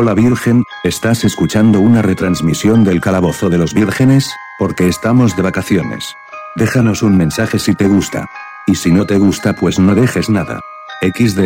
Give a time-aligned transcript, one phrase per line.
[0.00, 4.30] Hola Virgen, ¿estás escuchando una retransmisión del Calabozo de los Vírgenes?
[4.56, 6.14] Porque estamos de vacaciones.
[6.54, 8.30] Déjanos un mensaje si te gusta.
[8.68, 10.60] Y si no te gusta pues no dejes nada.
[11.02, 11.40] XD.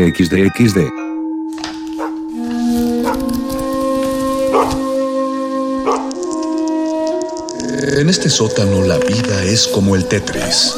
[7.97, 10.75] En este sótano la vida es como el Tetris.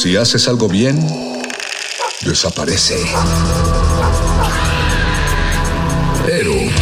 [0.00, 1.04] Si haces algo bien,
[2.24, 2.94] desaparece.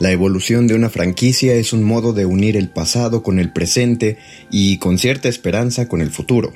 [0.00, 4.16] la evolución de una franquicia es un modo de unir el pasado con el presente
[4.50, 6.52] y con cierta esperanza con el futuro.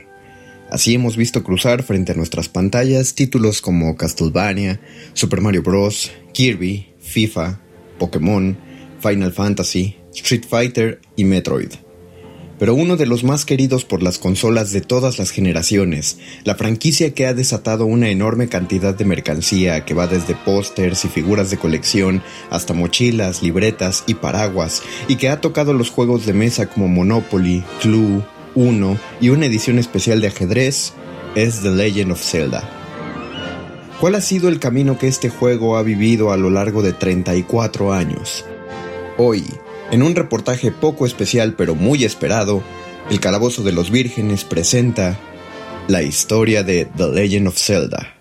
[0.71, 4.81] Así hemos visto cruzar frente a nuestras pantallas títulos como Castlevania,
[5.13, 7.61] Super Mario Bros., Kirby, FIFA,
[7.99, 8.57] Pokémon,
[9.01, 11.84] Final Fantasy, Street Fighter y Metroid
[12.59, 17.15] pero uno de los más queridos por las consolas de todas las generaciones, la franquicia
[17.15, 21.59] que ha desatado una enorme cantidad de mercancía que va desde pósters y figuras de
[21.59, 26.89] colección hasta mochilas, libretas y paraguas, y que ha tocado los juegos de mesa como
[26.89, 28.23] Monopoly, Clue,
[28.55, 30.93] Uno y una edición especial de ajedrez,
[31.35, 32.69] es The Legend of Zelda.
[34.01, 37.93] ¿Cuál ha sido el camino que este juego ha vivido a lo largo de 34
[37.93, 38.45] años?
[39.17, 39.45] Hoy,
[39.91, 42.63] en un reportaje poco especial pero muy esperado,
[43.11, 45.19] El Calabozo de los Vírgenes presenta
[45.89, 48.14] la historia de The Legend of Zelda.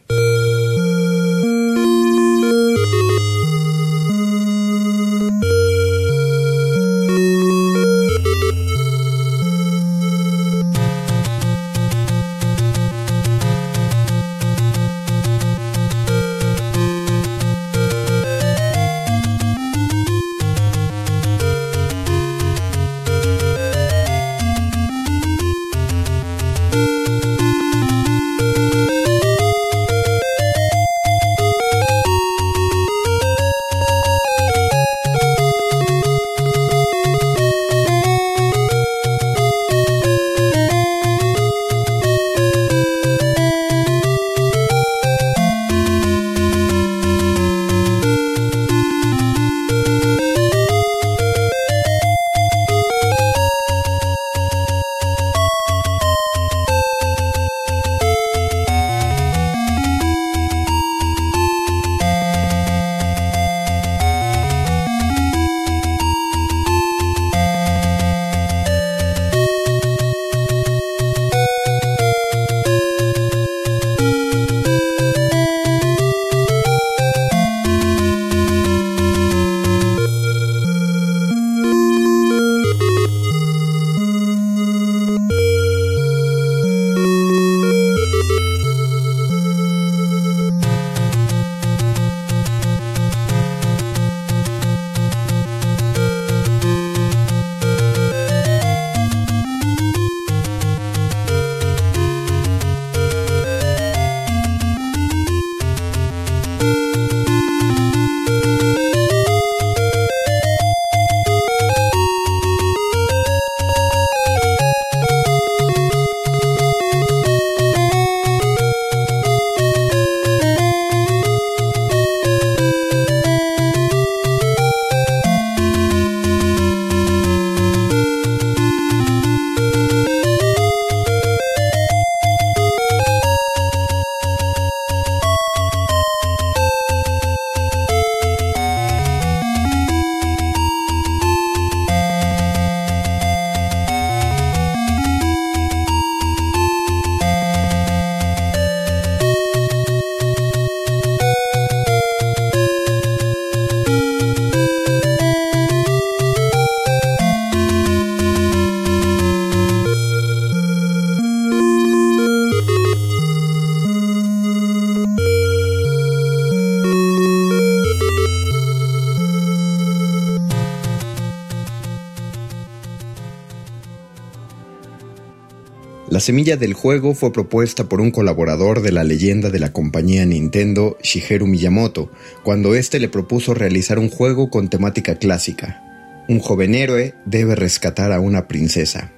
[176.24, 180.98] Semilla del juego fue propuesta por un colaborador de la leyenda de la compañía Nintendo,
[181.04, 182.12] Shigeru Miyamoto,
[182.44, 185.84] cuando éste le propuso realizar un juego con temática clásica.
[186.30, 189.12] Un joven héroe debe rescatar a una princesa.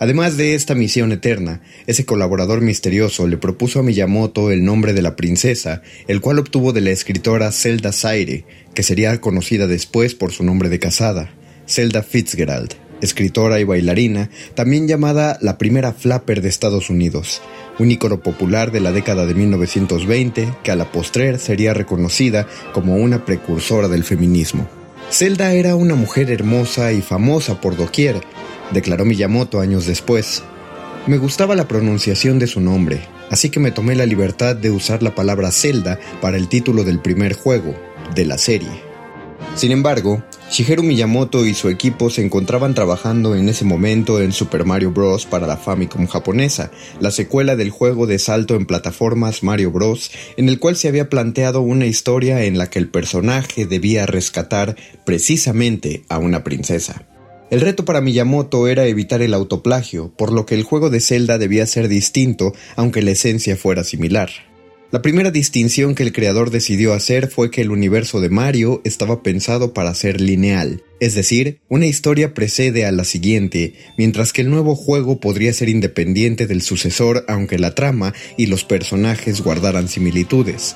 [0.00, 5.00] Además de esta misión eterna, ese colaborador misterioso le propuso a Miyamoto el nombre de
[5.00, 8.44] la princesa, el cual obtuvo de la escritora Zelda Zaire,
[8.74, 11.30] que sería conocida después por su nombre de casada,
[11.66, 17.40] Zelda Fitzgerald escritora y bailarina, también llamada la primera flapper de Estados Unidos,
[17.78, 22.96] un ícono popular de la década de 1920 que a la postrer sería reconocida como
[22.96, 24.68] una precursora del feminismo.
[25.10, 28.20] Zelda era una mujer hermosa y famosa por doquier,
[28.72, 30.42] declaró Miyamoto años después.
[31.06, 35.02] Me gustaba la pronunciación de su nombre, así que me tomé la libertad de usar
[35.02, 37.74] la palabra Zelda para el título del primer juego,
[38.14, 38.68] de la serie.
[39.54, 44.64] Sin embargo, Shigeru Miyamoto y su equipo se encontraban trabajando en ese momento en Super
[44.64, 45.26] Mario Bros.
[45.26, 50.48] para la Famicom japonesa, la secuela del juego de salto en plataformas Mario Bros., en
[50.48, 54.74] el cual se había planteado una historia en la que el personaje debía rescatar
[55.04, 57.04] precisamente a una princesa.
[57.50, 61.36] El reto para Miyamoto era evitar el autoplagio, por lo que el juego de Zelda
[61.36, 64.30] debía ser distinto, aunque la esencia fuera similar.
[64.90, 69.22] La primera distinción que el creador decidió hacer fue que el universo de Mario estaba
[69.22, 74.48] pensado para ser lineal, es decir, una historia precede a la siguiente, mientras que el
[74.48, 80.74] nuevo juego podría ser independiente del sucesor aunque la trama y los personajes guardaran similitudes.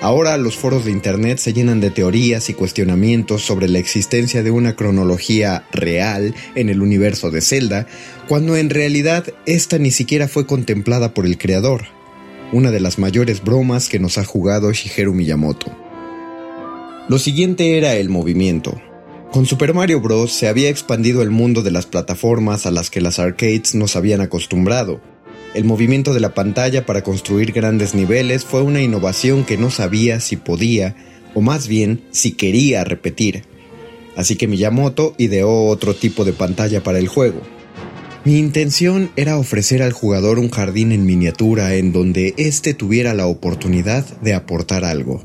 [0.00, 4.52] Ahora los foros de Internet se llenan de teorías y cuestionamientos sobre la existencia de
[4.52, 7.88] una cronología real en el universo de Zelda,
[8.28, 11.97] cuando en realidad esta ni siquiera fue contemplada por el creador
[12.52, 15.66] una de las mayores bromas que nos ha jugado Shigeru Miyamoto.
[17.08, 18.80] Lo siguiente era el movimiento.
[19.32, 20.32] Con Super Mario Bros.
[20.32, 24.22] se había expandido el mundo de las plataformas a las que las arcades nos habían
[24.22, 25.00] acostumbrado.
[25.54, 30.20] El movimiento de la pantalla para construir grandes niveles fue una innovación que no sabía
[30.20, 30.96] si podía,
[31.34, 33.44] o más bien si quería repetir.
[34.16, 37.42] Así que Miyamoto ideó otro tipo de pantalla para el juego,
[38.24, 43.26] mi intención era ofrecer al jugador un jardín en miniatura en donde éste tuviera la
[43.26, 45.22] oportunidad de aportar algo.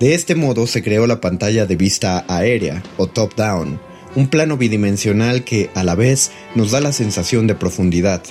[0.00, 3.80] De este modo se creó la pantalla de vista aérea o top-down,
[4.16, 8.22] un plano bidimensional que a la vez nos da la sensación de profundidad.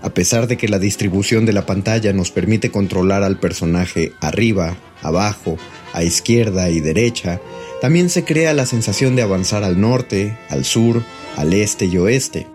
[0.00, 4.78] A pesar de que la distribución de la pantalla nos permite controlar al personaje arriba,
[5.02, 5.58] abajo,
[5.92, 7.38] a izquierda y derecha,
[7.82, 11.02] también se crea la sensación de avanzar al norte, al sur,
[11.36, 12.46] al este y oeste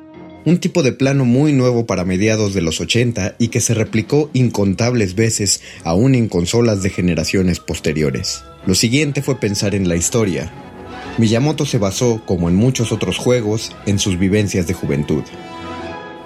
[0.48, 4.30] un tipo de plano muy nuevo para mediados de los 80 y que se replicó
[4.32, 8.46] incontables veces aún en consolas de generaciones posteriores.
[8.66, 10.50] Lo siguiente fue pensar en la historia.
[11.18, 15.24] Miyamoto se basó, como en muchos otros juegos, en sus vivencias de juventud.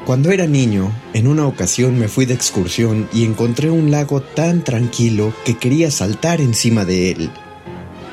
[0.06, 4.64] Cuando era niño, en una ocasión me fui de excursión y encontré un lago tan
[4.64, 7.32] tranquilo que quería saltar encima de él.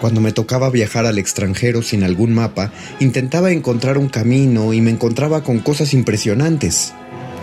[0.00, 4.92] Cuando me tocaba viajar al extranjero sin algún mapa, intentaba encontrar un camino y me
[4.92, 6.92] encontraba con cosas impresionantes.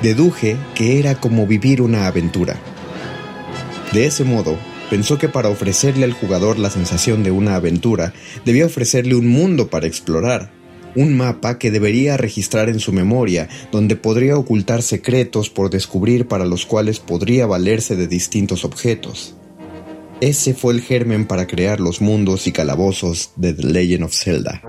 [0.01, 2.55] Deduje que era como vivir una aventura.
[3.91, 4.57] De ese modo,
[4.89, 8.13] pensó que para ofrecerle al jugador la sensación de una aventura,
[8.45, 10.51] debía ofrecerle un mundo para explorar,
[10.95, 16.45] un mapa que debería registrar en su memoria, donde podría ocultar secretos por descubrir para
[16.45, 19.35] los cuales podría valerse de distintos objetos.
[20.21, 24.61] Ese fue el germen para crear los mundos y calabozos de The Legend of Zelda.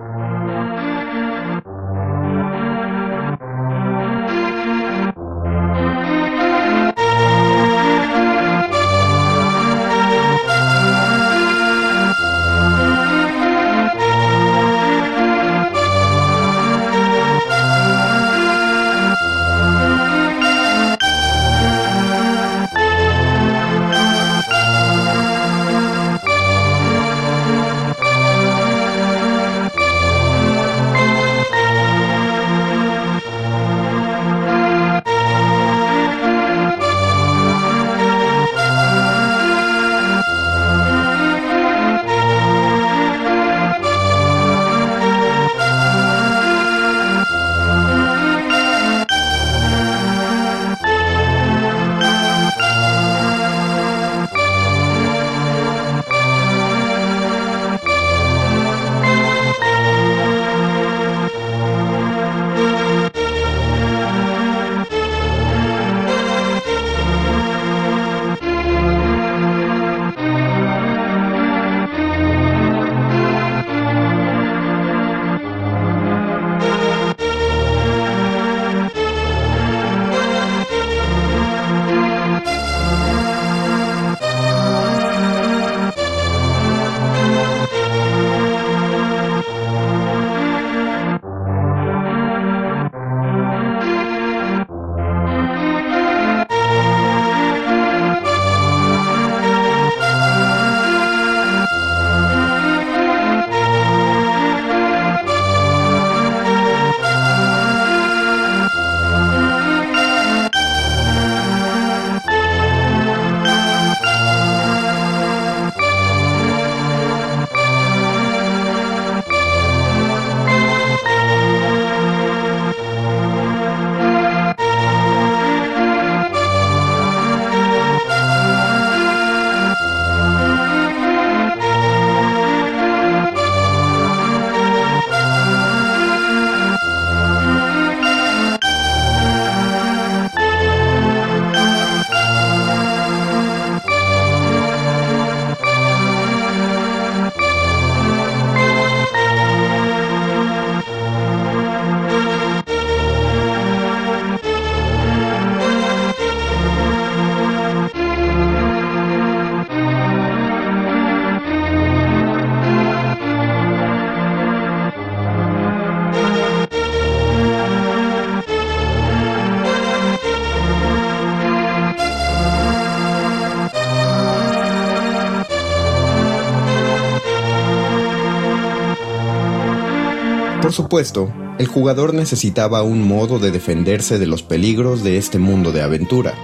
[180.77, 185.83] Supuesto, el jugador necesitaba un modo de defenderse de los peligros de este mundo de
[185.83, 186.35] aventura.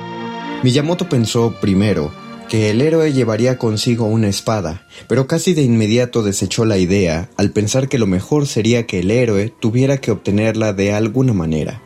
[0.62, 2.10] Miyamoto pensó primero
[2.48, 7.50] que el héroe llevaría consigo una espada, pero casi de inmediato desechó la idea al
[7.50, 11.82] pensar que lo mejor sería que el héroe tuviera que obtenerla de alguna manera.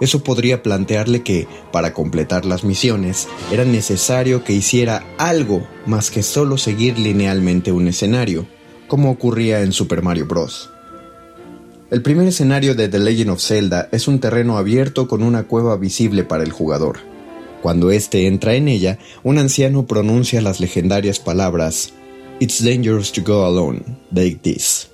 [0.00, 6.22] Eso podría plantearle que, para completar las misiones, era necesario que hiciera algo más que
[6.22, 8.46] solo seguir linealmente un escenario,
[8.88, 10.70] como ocurría en Super Mario Bros.
[11.90, 15.76] El primer escenario de The Legend of Zelda es un terreno abierto con una cueva
[15.76, 17.00] visible para el jugador.
[17.62, 21.92] Cuando éste entra en ella, un anciano pronuncia las legendarias palabras
[22.38, 23.82] It's dangerous to go alone,
[24.14, 24.88] take this.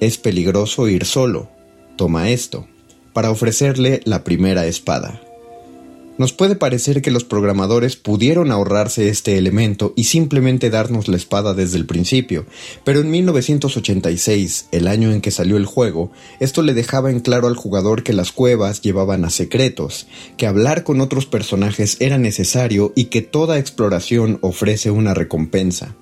[0.00, 1.48] Es peligroso ir solo,
[1.96, 2.66] toma esto
[3.12, 5.22] para ofrecerle la primera espada.
[6.18, 11.54] Nos puede parecer que los programadores pudieron ahorrarse este elemento y simplemente darnos la espada
[11.54, 12.44] desde el principio,
[12.84, 17.48] pero en 1986, el año en que salió el juego, esto le dejaba en claro
[17.48, 22.92] al jugador que las cuevas llevaban a secretos, que hablar con otros personajes era necesario
[22.94, 25.96] y que toda exploración ofrece una recompensa.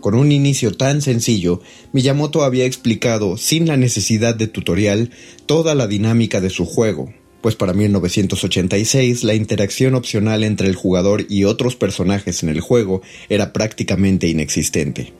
[0.00, 1.60] Con un inicio tan sencillo,
[1.92, 5.10] Miyamoto había explicado, sin la necesidad de tutorial,
[5.44, 7.12] toda la dinámica de su juego,
[7.44, 13.02] pues para 1986 la interacción opcional entre el jugador y otros personajes en el juego
[13.28, 15.12] era prácticamente inexistente.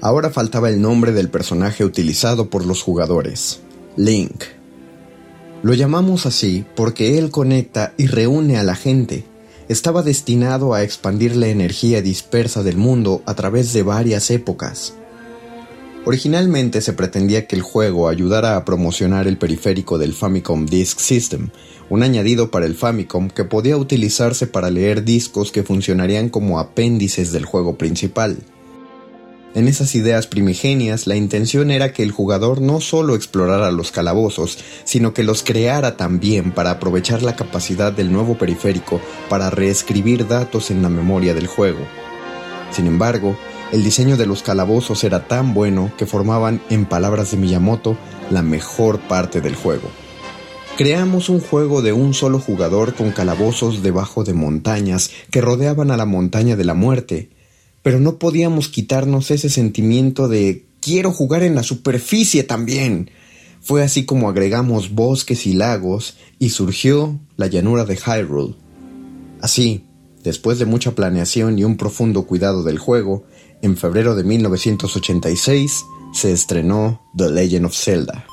[0.00, 3.60] Ahora faltaba el nombre del personaje utilizado por los jugadores,
[3.96, 4.42] Link.
[5.62, 9.22] Lo llamamos así porque él conecta y reúne a la gente,
[9.68, 14.94] estaba destinado a expandir la energía dispersa del mundo a través de varias épocas.
[16.06, 21.50] Originalmente se pretendía que el juego ayudara a promocionar el periférico del Famicom Disk System,
[21.90, 27.32] un añadido para el Famicom que podía utilizarse para leer discos que funcionarían como apéndices
[27.32, 28.38] del juego principal.
[29.52, 34.58] En esas ideas primigenias, la intención era que el jugador no solo explorara los calabozos,
[34.84, 40.70] sino que los creara también para aprovechar la capacidad del nuevo periférico para reescribir datos
[40.70, 41.80] en la memoria del juego.
[42.70, 43.36] Sin embargo,
[43.72, 47.96] el diseño de los calabozos era tan bueno que formaban, en palabras de Miyamoto,
[48.30, 49.88] la mejor parte del juego.
[50.76, 55.96] Creamos un juego de un solo jugador con calabozos debajo de montañas que rodeaban a
[55.96, 57.30] la montaña de la muerte,
[57.82, 63.10] pero no podíamos quitarnos ese sentimiento de quiero jugar en la superficie también.
[63.60, 68.54] Fue así como agregamos bosques y lagos y surgió la llanura de Hyrule.
[69.42, 69.84] Así,
[70.24, 73.24] después de mucha planeación y un profundo cuidado del juego,
[73.62, 78.26] en febrero de 1986 se estrenó The Legend of Zelda.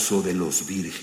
[0.00, 0.99] De los vírgenes.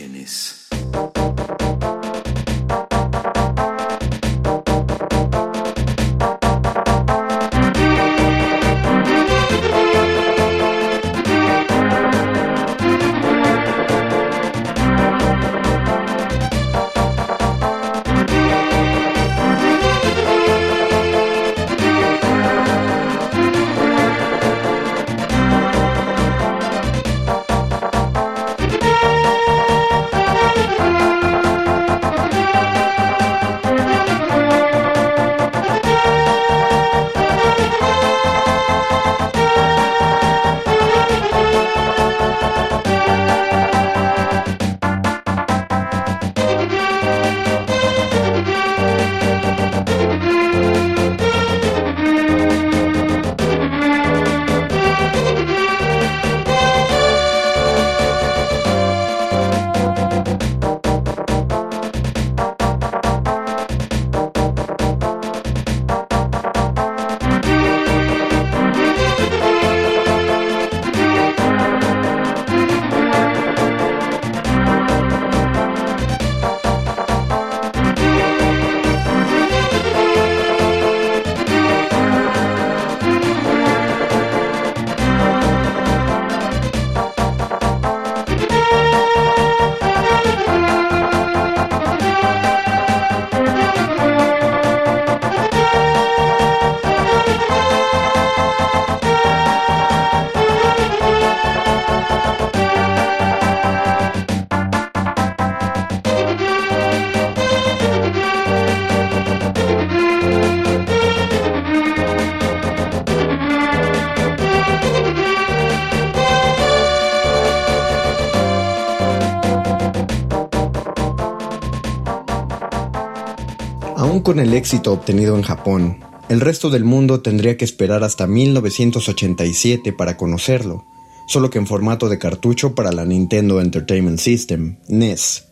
[124.27, 129.93] Con el éxito obtenido en Japón, el resto del mundo tendría que esperar hasta 1987
[129.93, 130.83] para conocerlo,
[131.29, 135.45] solo que en formato de cartucho para la Nintendo Entertainment System, NES.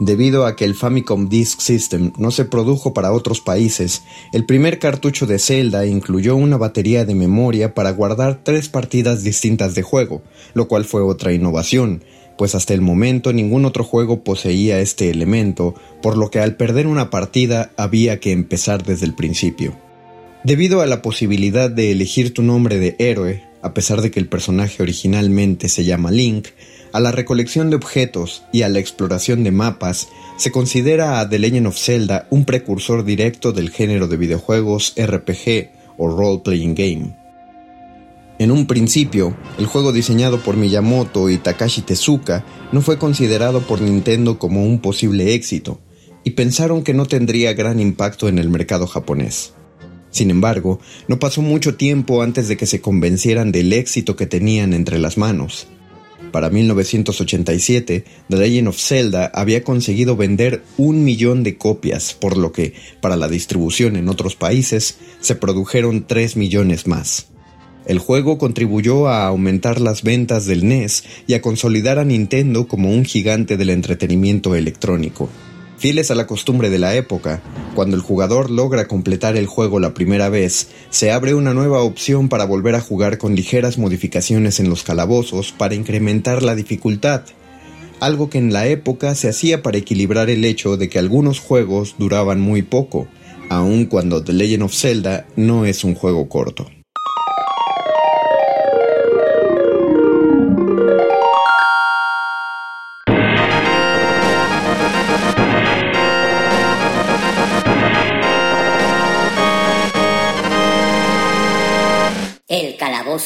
[0.00, 4.80] Debido a que el Famicom Disk System no se produjo para otros países, el primer
[4.80, 10.22] cartucho de Zelda incluyó una batería de memoria para guardar tres partidas distintas de juego,
[10.54, 12.02] lo cual fue otra innovación,
[12.40, 16.86] pues hasta el momento ningún otro juego poseía este elemento, por lo que al perder
[16.86, 19.76] una partida había que empezar desde el principio.
[20.44, 24.28] Debido a la posibilidad de elegir tu nombre de héroe, a pesar de que el
[24.28, 26.48] personaje originalmente se llama Link,
[26.92, 31.38] a la recolección de objetos y a la exploración de mapas, se considera a The
[31.38, 37.16] Legend of Zelda un precursor directo del género de videojuegos RPG o Role Playing Game.
[38.38, 43.82] En un principio, el juego diseñado por Miyamoto y Takashi Tezuka no fue considerado por
[43.82, 45.78] Nintendo como un posible éxito,
[46.24, 49.54] y pensaron que no tendría gran impacto en el mercado japonés.
[50.10, 54.72] Sin embargo, no pasó mucho tiempo antes de que se convencieran del éxito que tenían
[54.72, 55.68] entre las manos.
[56.32, 62.52] Para 1987, The Legend of Zelda había conseguido vender un millón de copias, por lo
[62.52, 67.26] que, para la distribución en otros países, se produjeron 3 millones más.
[67.86, 72.90] El juego contribuyó a aumentar las ventas del NES y a consolidar a Nintendo como
[72.90, 75.28] un gigante del entretenimiento electrónico.
[75.80, 77.40] Fieles a la costumbre de la época,
[77.74, 82.28] cuando el jugador logra completar el juego la primera vez, se abre una nueva opción
[82.28, 87.22] para volver a jugar con ligeras modificaciones en los calabozos para incrementar la dificultad,
[87.98, 91.94] algo que en la época se hacía para equilibrar el hecho de que algunos juegos
[91.96, 93.08] duraban muy poco,
[93.48, 96.66] aun cuando The Legend of Zelda no es un juego corto.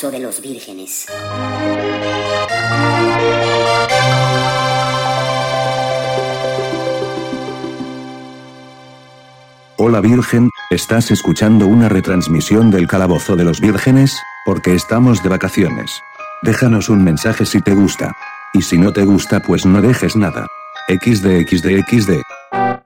[0.02, 1.06] De los Vírgenes.
[9.76, 14.18] Hola Virgen, ¿estás escuchando una retransmisión del Calabozo de los Vírgenes?
[14.44, 16.02] Porque estamos de vacaciones.
[16.42, 18.16] Déjanos un mensaje si te gusta.
[18.52, 20.48] Y si no te gusta pues no dejes nada.
[20.88, 22.83] XD XD XD.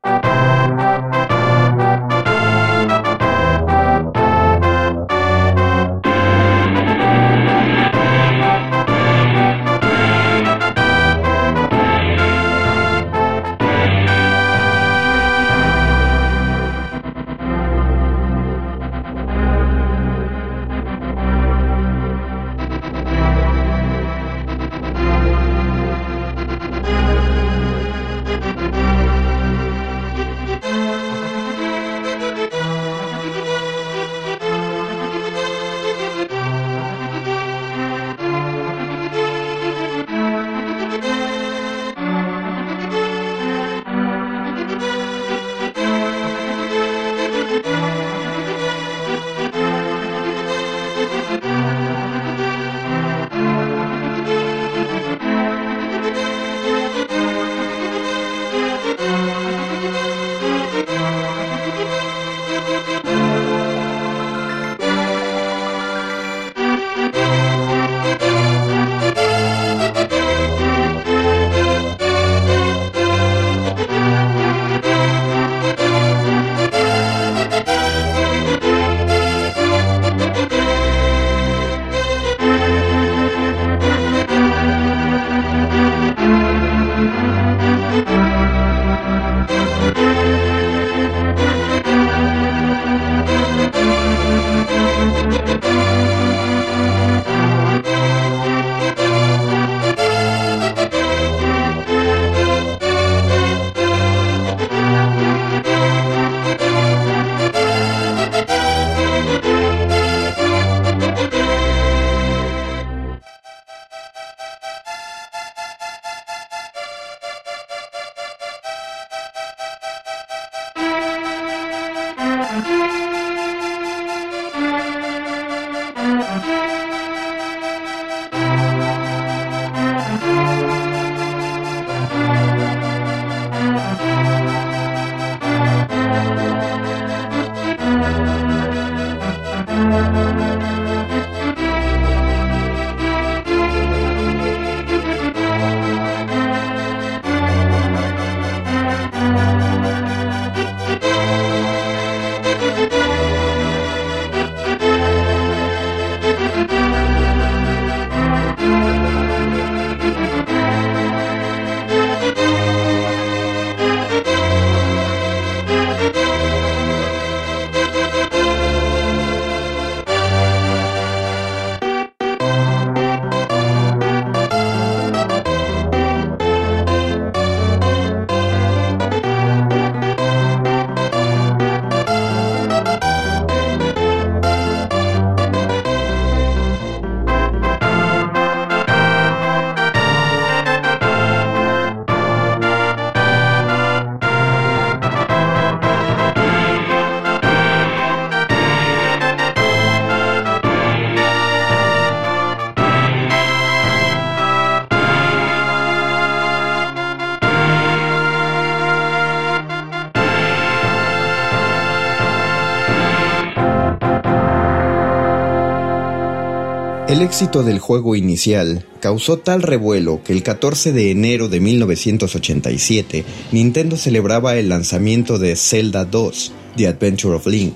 [217.29, 223.99] Éxito del juego inicial causó tal revuelo que el 14 de enero de 1987 Nintendo
[223.99, 227.75] celebraba el lanzamiento de Zelda 2, The Adventure of Link.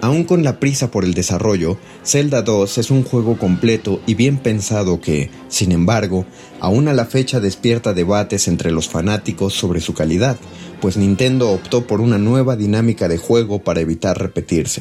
[0.00, 4.38] Aún con la prisa por el desarrollo, Zelda 2 es un juego completo y bien
[4.38, 6.24] pensado que, sin embargo,
[6.58, 10.38] aún a la fecha despierta debates entre los fanáticos sobre su calidad,
[10.80, 14.80] pues Nintendo optó por una nueva dinámica de juego para evitar repetirse.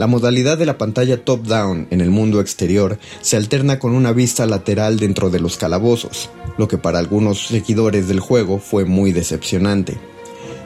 [0.00, 4.46] La modalidad de la pantalla top-down en el mundo exterior se alterna con una vista
[4.46, 9.98] lateral dentro de los calabozos, lo que para algunos seguidores del juego fue muy decepcionante.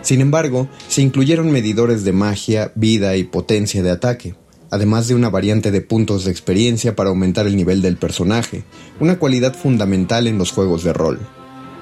[0.02, 4.36] Sin embargo, se incluyeron medidores de magia, vida y potencia de ataque,
[4.70, 8.62] además de una variante de puntos de experiencia para aumentar el nivel del personaje,
[9.00, 11.18] una cualidad fundamental en los juegos de rol.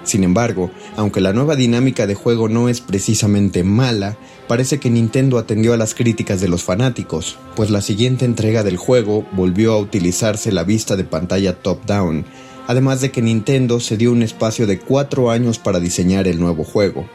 [0.05, 4.17] Sin embargo, aunque la nueva dinámica de juego no es precisamente mala,
[4.49, 8.77] parece que Nintendo atendió a las críticas de los fanáticos, pues la siguiente entrega del
[8.77, 12.25] juego volvió a utilizarse la vista de pantalla top-down,
[12.67, 16.65] además de que Nintendo se dio un espacio de cuatro años para diseñar el nuevo
[16.65, 17.07] juego.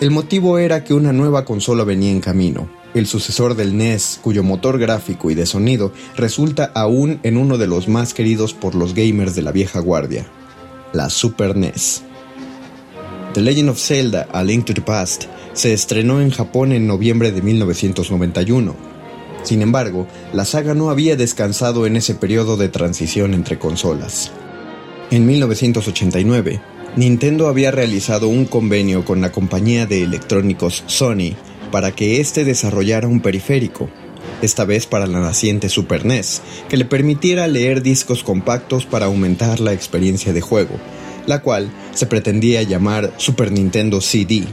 [0.00, 4.42] El motivo era que una nueva consola venía en camino, el sucesor del NES, cuyo
[4.42, 8.94] motor gráfico y de sonido resulta aún en uno de los más queridos por los
[8.94, 10.26] gamers de la vieja guardia,
[10.94, 12.02] la Super NES.
[13.34, 17.32] The Legend of Zelda A Link to the Past se estrenó en Japón en noviembre
[17.32, 18.74] de 1991.
[19.42, 24.30] Sin embargo, la saga no había descansado en ese periodo de transición entre consolas.
[25.10, 26.60] En 1989,
[26.96, 31.34] Nintendo había realizado un convenio con la compañía de electrónicos Sony
[31.72, 33.90] para que éste desarrollara un periférico,
[34.44, 39.60] esta vez para la naciente Super NES, que le permitiera leer discos compactos para aumentar
[39.60, 40.76] la experiencia de juego,
[41.26, 44.44] la cual se pretendía llamar Super Nintendo CD.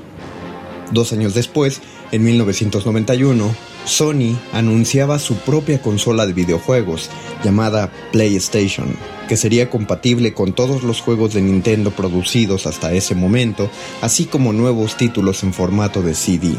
[0.91, 7.09] Dos años después, en 1991, Sony anunciaba su propia consola de videojuegos,
[7.43, 8.95] llamada PlayStation,
[9.27, 13.69] que sería compatible con todos los juegos de Nintendo producidos hasta ese momento,
[14.01, 16.53] así como nuevos títulos en formato de CD.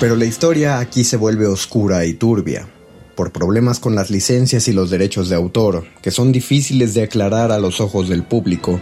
[0.00, 2.68] Pero la historia aquí se vuelve oscura y turbia,
[3.14, 7.52] por problemas con las licencias y los derechos de autor, que son difíciles de aclarar
[7.52, 8.80] a los ojos del público.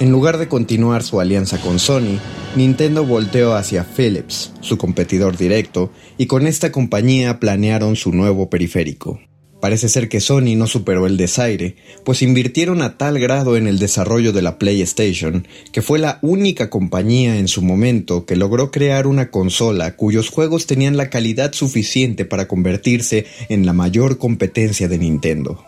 [0.00, 2.18] En lugar de continuar su alianza con Sony,
[2.56, 9.20] Nintendo volteó hacia Philips, su competidor directo, y con esta compañía planearon su nuevo periférico.
[9.60, 13.78] Parece ser que Sony no superó el desaire, pues invirtieron a tal grado en el
[13.78, 19.06] desarrollo de la PlayStation que fue la única compañía en su momento que logró crear
[19.06, 24.98] una consola cuyos juegos tenían la calidad suficiente para convertirse en la mayor competencia de
[24.98, 25.64] Nintendo.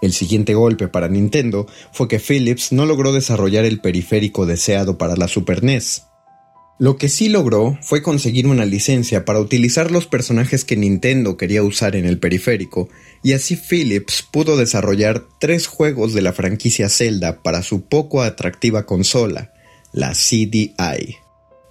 [0.00, 5.16] El siguiente golpe para Nintendo fue que Philips no logró desarrollar el periférico deseado para
[5.16, 6.02] la Super NES,
[6.80, 11.64] lo que sí logró fue conseguir una licencia para utilizar los personajes que Nintendo quería
[11.64, 12.88] usar en el periférico,
[13.24, 18.86] y así Philips pudo desarrollar tres juegos de la franquicia Zelda para su poco atractiva
[18.86, 19.52] consola,
[19.92, 21.16] la CDI.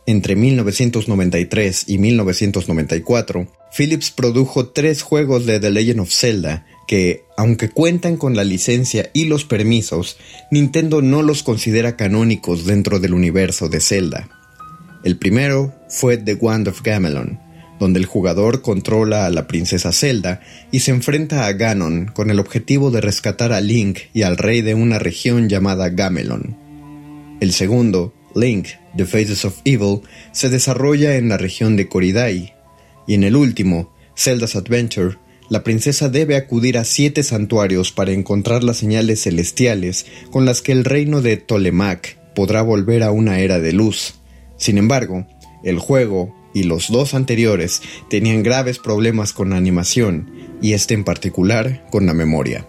[0.05, 7.69] Entre 1993 y 1994, Philips produjo tres juegos de The Legend of Zelda que, aunque
[7.69, 10.17] cuentan con la licencia y los permisos,
[10.49, 14.29] Nintendo no los considera canónicos dentro del universo de Zelda.
[15.03, 17.39] El primero fue The Wand of Gamelon,
[17.79, 22.39] donde el jugador controla a la princesa Zelda y se enfrenta a Ganon con el
[22.39, 26.57] objetivo de rescatar a Link y al rey de una región llamada Gamelon.
[27.39, 32.53] El segundo, Link, The Faces of Evil, se desarrolla en la región de Koridai,
[33.05, 35.17] y en el último, Zelda's Adventure,
[35.49, 40.71] la princesa debe acudir a siete santuarios para encontrar las señales celestiales con las que
[40.71, 44.15] el reino de Tolemac podrá volver a una era de luz.
[44.57, 45.25] Sin embargo,
[45.63, 50.31] el juego y los dos anteriores tenían graves problemas con la animación,
[50.61, 52.67] y este en particular con la memoria.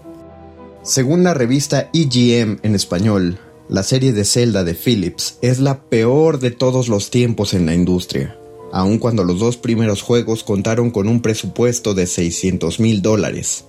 [0.82, 3.38] Según la revista EGM en español,
[3.68, 7.74] la serie de Zelda de Philips es la peor de todos los tiempos en la
[7.74, 8.38] industria,
[8.72, 13.64] aun cuando los dos primeros juegos contaron con un presupuesto de 600 mil dólares.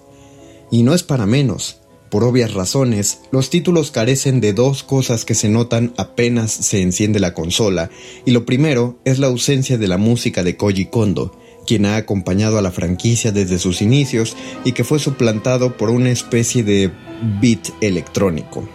[0.71, 5.35] Y no es para menos, por obvias razones, los títulos carecen de dos cosas que
[5.35, 7.91] se notan apenas se enciende la consola,
[8.25, 12.57] y lo primero es la ausencia de la música de Koji Kondo, quien ha acompañado
[12.57, 14.35] a la franquicia desde sus inicios
[14.65, 16.91] y que fue suplantado por una especie de
[17.39, 18.67] beat electrónico.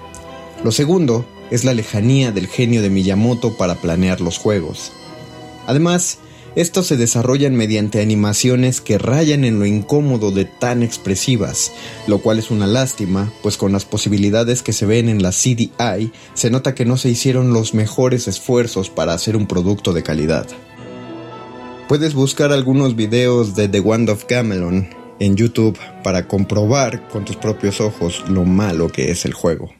[0.62, 4.92] Lo segundo es la lejanía del genio de Miyamoto para planear los juegos.
[5.66, 6.18] Además,
[6.57, 11.72] estos se desarrollan mediante animaciones que rayan en lo incómodo de tan expresivas,
[12.07, 16.12] lo cual es una lástima, pues con las posibilidades que se ven en la CDI
[16.35, 20.46] se nota que no se hicieron los mejores esfuerzos para hacer un producto de calidad.
[21.88, 27.37] Puedes buscar algunos videos de The Wand of Gamelon en YouTube para comprobar con tus
[27.37, 29.72] propios ojos lo malo que es el juego.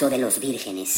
[0.00, 0.96] De los vírgenes.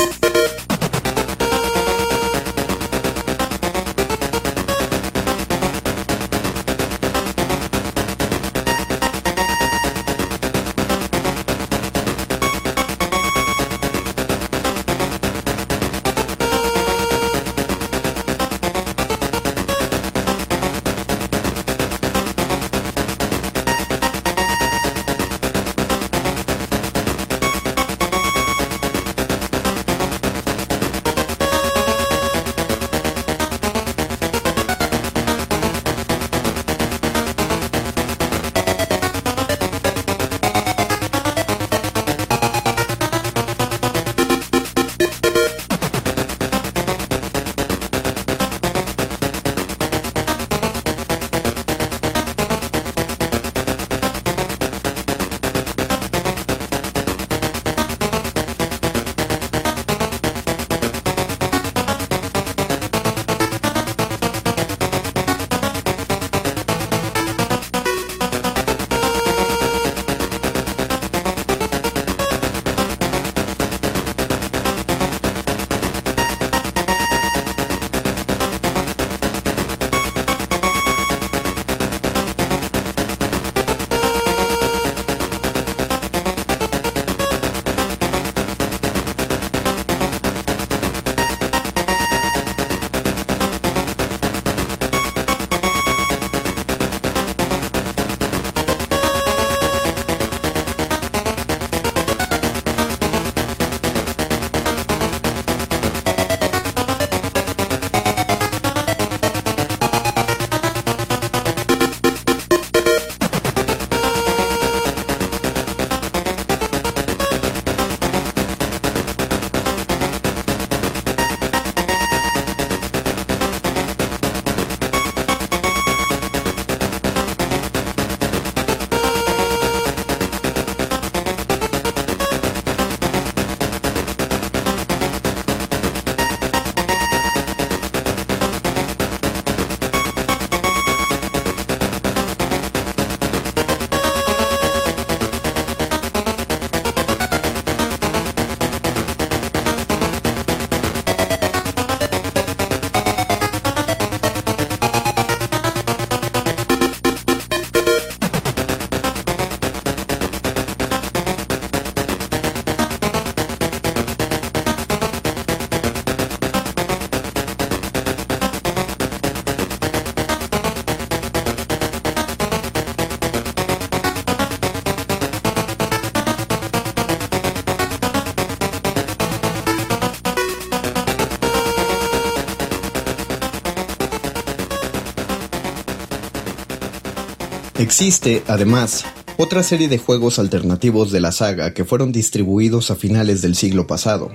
[187.86, 189.04] Existe, además,
[189.36, 193.86] otra serie de juegos alternativos de la saga que fueron distribuidos a finales del siglo
[193.86, 194.32] pasado.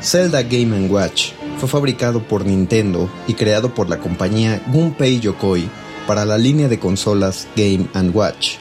[0.00, 5.68] Zelda Game⁇ Watch fue fabricado por Nintendo y creado por la compañía Gunpei Yokoi
[6.06, 8.58] para la línea de consolas Game⁇ Watch,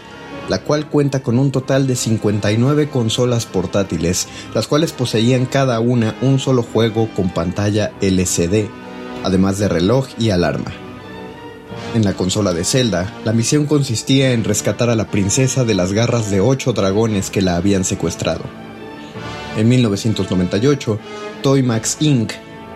[0.50, 6.16] la cual cuenta con un total de 59 consolas portátiles, las cuales poseían cada una
[6.24, 8.70] un solo juego con pantalla LCD,
[9.24, 10.89] además de reloj y alarma.
[12.00, 15.92] En la consola de Zelda, la misión consistía en rescatar a la princesa de las
[15.92, 18.46] garras de ocho dragones que la habían secuestrado.
[19.58, 20.98] En 1998,
[21.44, 22.32] Toymax Inc.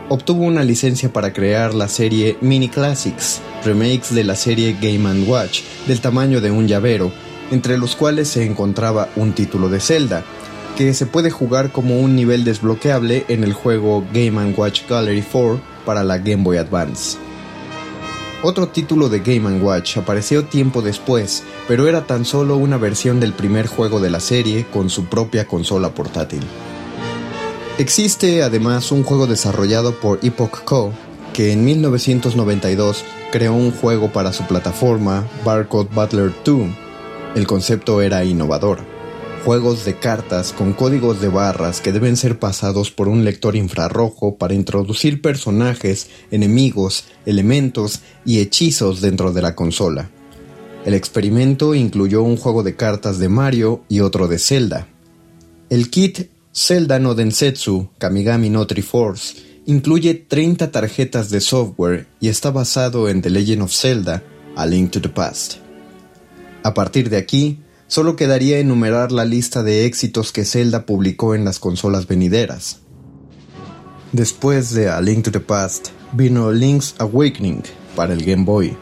[0.09, 5.61] obtuvo una licencia para crear la serie Mini Classics, remakes de la serie Game⁇ Watch
[5.87, 7.13] del tamaño de un llavero,
[7.49, 10.25] entre los cuales se encontraba un título de Zelda,
[10.75, 15.61] que se puede jugar como un nivel desbloqueable en el juego Game⁇ Watch Gallery 4
[15.85, 17.22] para la Game Boy Advance.
[18.45, 23.31] Otro título de Game⁇ Watch apareció tiempo después, pero era tan solo una versión del
[23.31, 26.41] primer juego de la serie con su propia consola portátil.
[27.77, 30.91] Existe además un juego desarrollado por Epoch Co.
[31.31, 36.67] que en 1992 creó un juego para su plataforma Barcode Butler 2.
[37.35, 38.93] El concepto era innovador
[39.43, 44.37] juegos de cartas con códigos de barras que deben ser pasados por un lector infrarrojo
[44.37, 50.09] para introducir personajes, enemigos, elementos y hechizos dentro de la consola.
[50.85, 54.87] El experimento incluyó un juego de cartas de Mario y otro de Zelda.
[55.69, 62.51] El kit Zelda no Densetsu Kamigami no Triforce incluye 30 tarjetas de software y está
[62.51, 64.23] basado en The Legend of Zelda,
[64.55, 65.55] A Link to the Past.
[66.63, 67.59] A partir de aquí,
[67.93, 72.79] Solo quedaría enumerar la lista de éxitos que Zelda publicó en las consolas venideras.
[74.11, 77.63] Después de A Link to the Past, vino Link's Awakening
[77.95, 78.77] para el Game Boy,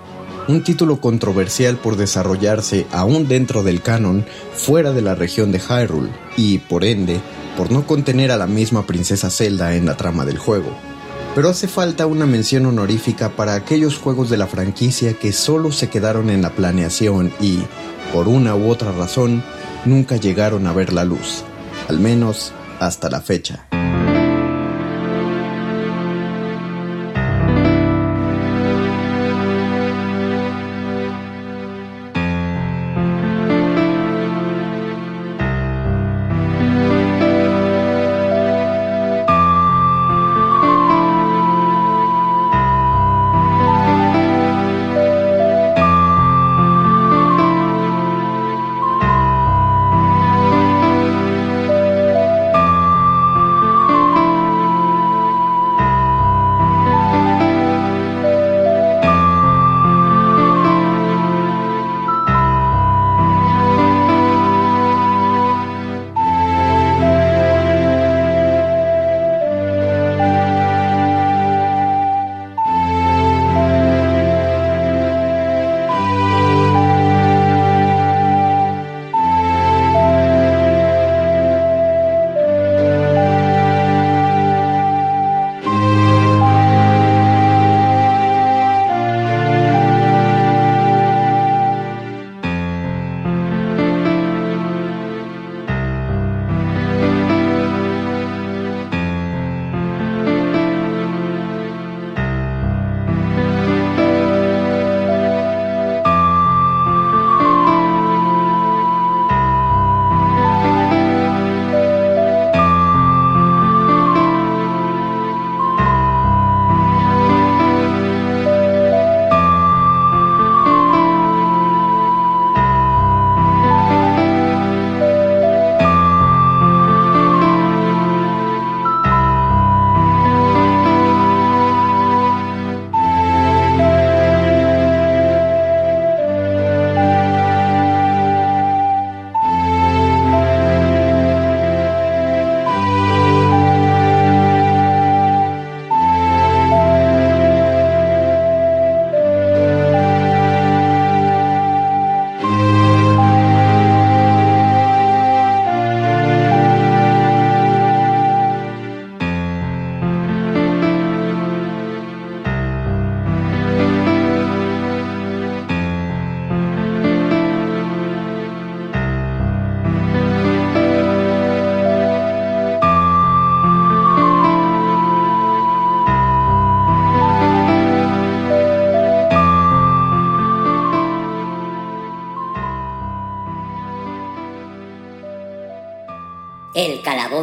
[0.48, 6.10] un título controversial por desarrollarse aún dentro del canon fuera de la región de Hyrule
[6.38, 7.20] y, por ende,
[7.58, 10.76] por no contener a la misma princesa Zelda en la trama del juego.
[11.34, 15.90] Pero hace falta una mención honorífica para aquellos juegos de la franquicia que solo se
[15.90, 17.60] quedaron en la planeación y,
[18.12, 19.42] por una u otra razón,
[19.86, 21.44] nunca llegaron a ver la luz,
[21.88, 23.68] al menos hasta la fecha.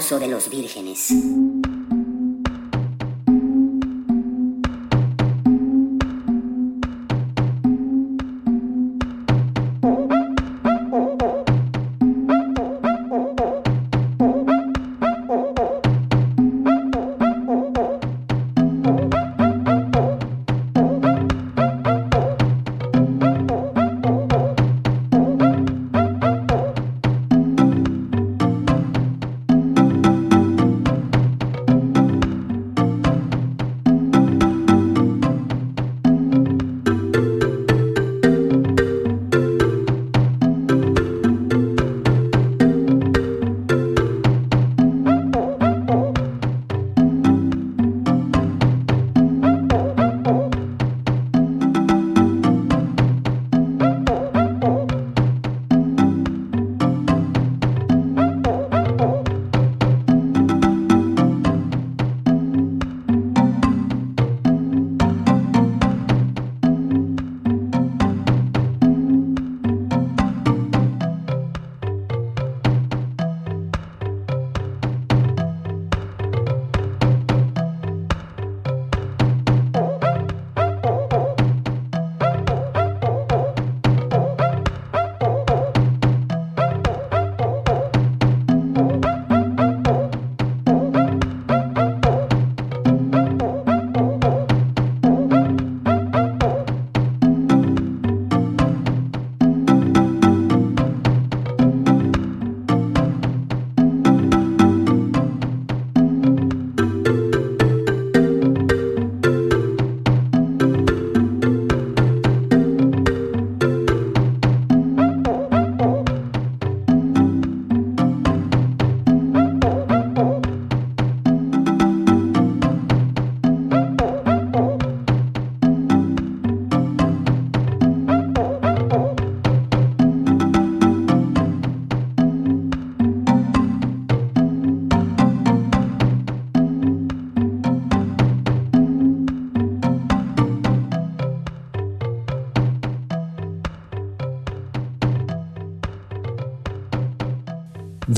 [0.08, 0.47] De los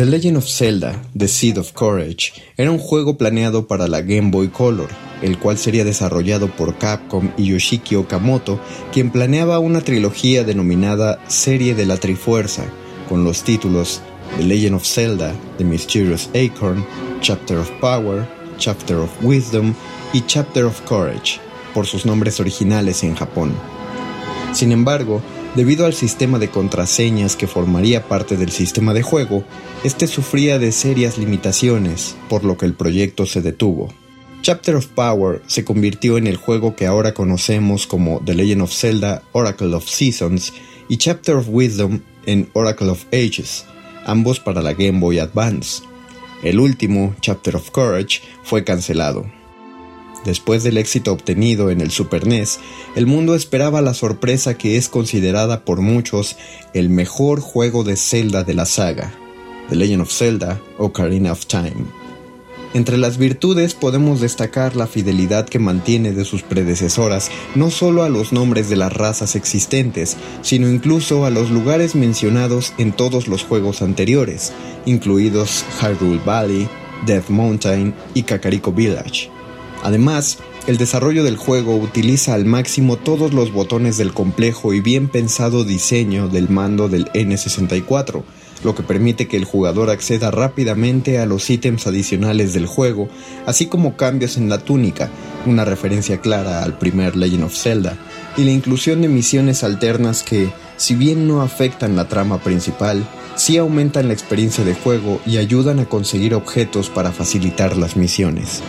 [0.00, 4.30] The Legend of Zelda, The Seed of Courage, era un juego planeado para la Game
[4.30, 4.88] Boy Color,
[5.20, 8.58] el cual sería desarrollado por Capcom y Yoshiki Okamoto,
[8.94, 12.64] quien planeaba una trilogía denominada Serie de la Trifuerza,
[13.10, 14.00] con los títulos
[14.38, 16.82] The Legend of Zelda, The Mysterious Acorn,
[17.20, 18.26] Chapter of Power,
[18.56, 19.74] Chapter of Wisdom
[20.14, 21.40] y Chapter of Courage,
[21.74, 23.52] por sus nombres originales en Japón.
[24.54, 25.20] Sin embargo,
[25.56, 29.44] Debido al sistema de contraseñas que formaría parte del sistema de juego,
[29.82, 33.88] este sufría de serias limitaciones, por lo que el proyecto se detuvo.
[34.42, 38.72] Chapter of Power se convirtió en el juego que ahora conocemos como The Legend of
[38.72, 40.52] Zelda Oracle of Seasons
[40.88, 43.64] y Chapter of Wisdom en Oracle of Ages,
[44.06, 45.82] ambos para la Game Boy Advance.
[46.44, 49.39] El último, Chapter of Courage, fue cancelado.
[50.24, 52.58] Después del éxito obtenido en el Super NES,
[52.94, 56.36] el mundo esperaba la sorpresa que es considerada por muchos
[56.74, 59.14] el mejor juego de Zelda de la saga,
[59.70, 62.00] The Legend of Zelda Ocarina of Time.
[62.72, 68.08] Entre las virtudes podemos destacar la fidelidad que mantiene de sus predecesoras no solo a
[68.08, 73.42] los nombres de las razas existentes, sino incluso a los lugares mencionados en todos los
[73.42, 74.52] juegos anteriores,
[74.86, 76.68] incluidos Hyrule Valley,
[77.06, 79.30] Death Mountain y Kakariko Village.
[79.82, 85.08] Además, el desarrollo del juego utiliza al máximo todos los botones del complejo y bien
[85.08, 88.22] pensado diseño del mando del N64,
[88.62, 93.08] lo que permite que el jugador acceda rápidamente a los ítems adicionales del juego,
[93.46, 95.08] así como cambios en la túnica,
[95.46, 97.96] una referencia clara al primer Legend of Zelda,
[98.36, 103.56] y la inclusión de misiones alternas que, si bien no afectan la trama principal, sí
[103.56, 108.62] aumentan la experiencia de juego y ayudan a conseguir objetos para facilitar las misiones.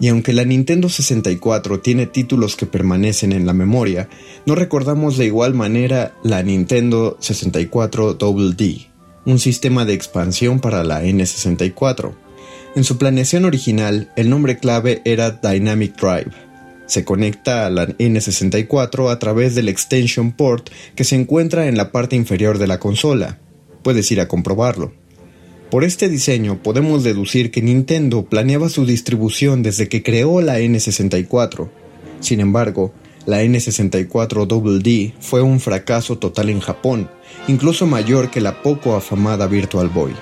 [0.00, 4.08] Y aunque la Nintendo 64 tiene títulos que permanecen en la memoria,
[4.44, 8.88] no recordamos de igual manera la Nintendo 64 Double D,
[9.24, 12.12] un sistema de expansión para la N64.
[12.74, 16.32] En su planeación original, el nombre clave era Dynamic Drive.
[16.86, 21.92] Se conecta a la N64 a través del extension port que se encuentra en la
[21.92, 23.38] parte inferior de la consola.
[23.82, 24.92] Puedes ir a comprobarlo.
[25.70, 31.68] Por este diseño podemos deducir que Nintendo planeaba su distribución desde que creó la N64.
[32.20, 32.92] Sin embargo,
[33.26, 37.08] la N64 Double D fue un fracaso total en Japón,
[37.48, 40.12] incluso mayor que la poco afamada Virtual Boy.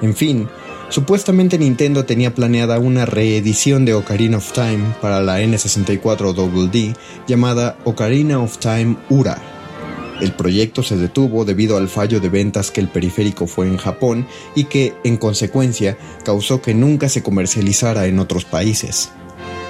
[0.00, 0.48] En fin,
[0.88, 6.94] supuestamente Nintendo tenía planeada una reedición de Ocarina of Time para la N64 Double D
[7.26, 9.53] llamada Ocarina of Time Ura.
[10.20, 14.26] El proyecto se detuvo debido al fallo de ventas que el periférico fue en Japón
[14.54, 19.10] y que, en consecuencia, causó que nunca se comercializara en otros países.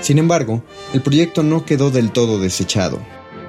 [0.01, 3.01] Sin embargo, el proyecto no quedó del todo desechado.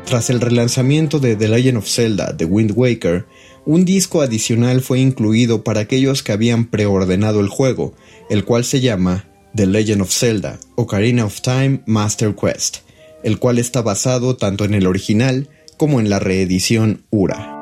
[0.05, 3.25] Tras el relanzamiento de The Legend of Zelda The Wind Waker,
[3.65, 7.93] un disco adicional fue incluido para aquellos que habían preordenado el juego,
[8.29, 12.77] el cual se llama The Legend of Zelda Ocarina of Time Master Quest,
[13.23, 17.54] el cual está basado tanto en el original como en la reedición URA.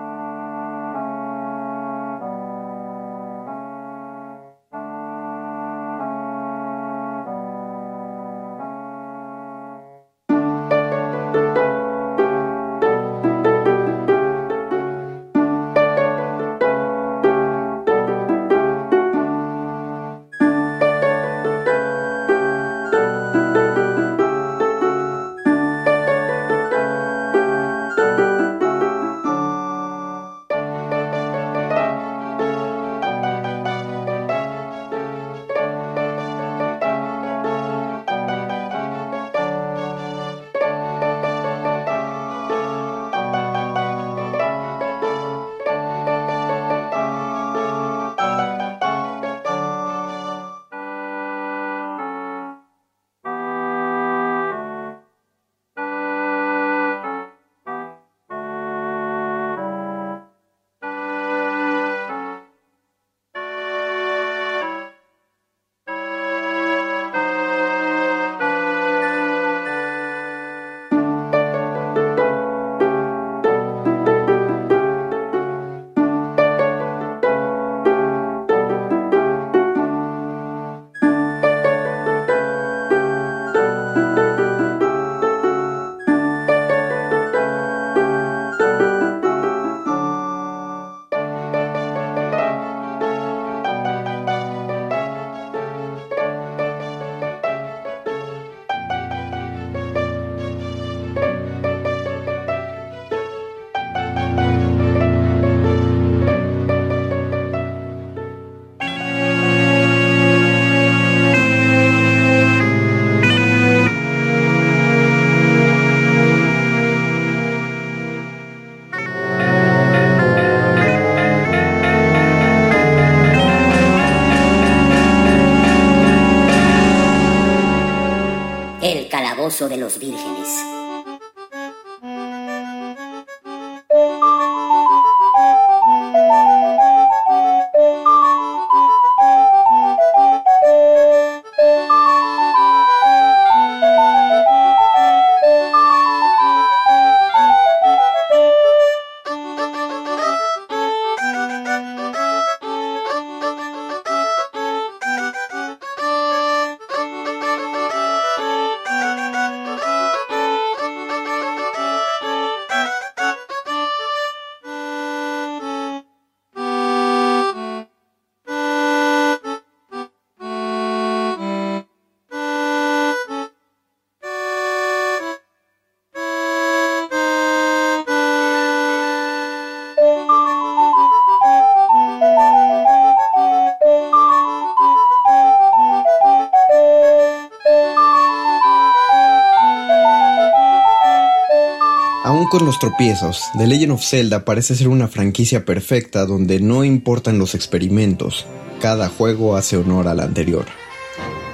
[192.54, 197.40] Con los tropiezos, The Legend of Zelda parece ser una franquicia perfecta donde no importan
[197.40, 198.46] los experimentos,
[198.80, 200.66] cada juego hace honor al anterior.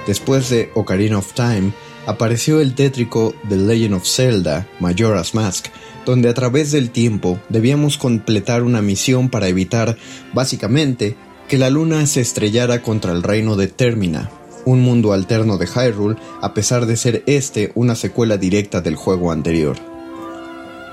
[0.06, 1.72] Después de Ocarina of Time,
[2.04, 5.68] apareció el tétrico The Legend of Zelda, Majora's Mask,
[6.04, 9.96] donde a través del tiempo debíamos completar una misión para evitar,
[10.34, 11.16] básicamente,
[11.48, 14.30] que la luna se estrellara contra el reino de Termina,
[14.66, 19.32] un mundo alterno de Hyrule, a pesar de ser este una secuela directa del juego
[19.32, 19.89] anterior.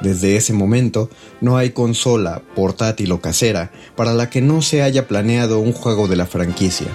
[0.02, 1.10] Desde ese momento,
[1.42, 6.08] no hay consola, portátil o casera para la que no se haya planeado un juego
[6.08, 6.88] de la franquicia.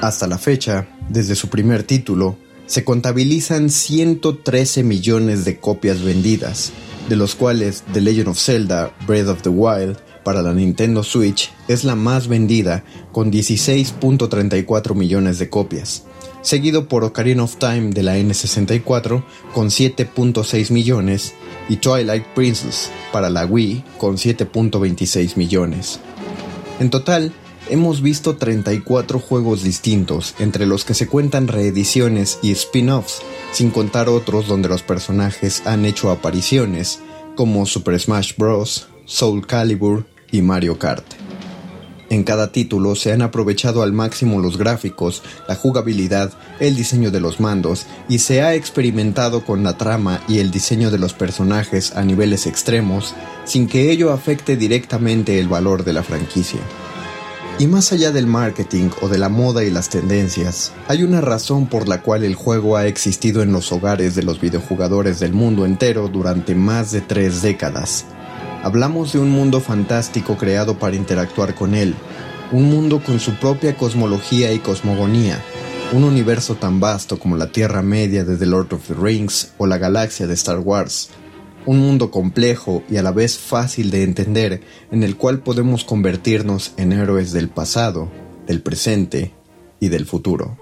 [0.00, 2.36] Hasta la fecha, desde su primer título,
[2.66, 6.72] se contabilizan 113 millones de copias vendidas,
[7.08, 11.50] de los cuales The Legend of Zelda Breath of the Wild para la Nintendo Switch
[11.68, 16.04] es la más vendida con 16.34 millones de copias
[16.48, 19.22] seguido por Ocarina of Time de la N64
[19.52, 21.34] con 7.6 millones
[21.68, 26.00] y Twilight Princess para la Wii con 7.26 millones.
[26.80, 27.34] En total,
[27.68, 33.20] hemos visto 34 juegos distintos, entre los que se cuentan reediciones y spin-offs,
[33.52, 37.00] sin contar otros donde los personajes han hecho apariciones,
[37.36, 41.17] como Super Smash Bros., Soul Calibur y Mario Kart.
[42.10, 47.20] En cada título se han aprovechado al máximo los gráficos, la jugabilidad, el diseño de
[47.20, 51.94] los mandos y se ha experimentado con la trama y el diseño de los personajes
[51.96, 56.60] a niveles extremos sin que ello afecte directamente el valor de la franquicia.
[57.58, 61.66] Y más allá del marketing o de la moda y las tendencias, hay una razón
[61.66, 65.66] por la cual el juego ha existido en los hogares de los videojugadores del mundo
[65.66, 68.06] entero durante más de tres décadas.
[68.62, 71.94] Hablamos de un mundo fantástico creado para interactuar con él,
[72.50, 75.40] un mundo con su propia cosmología y cosmogonía,
[75.92, 79.66] un universo tan vasto como la Tierra Media de The Lord of the Rings o
[79.66, 81.10] la galaxia de Star Wars,
[81.66, 86.72] un mundo complejo y a la vez fácil de entender en el cual podemos convertirnos
[86.76, 88.10] en héroes del pasado,
[88.46, 89.32] del presente
[89.78, 90.58] y del futuro.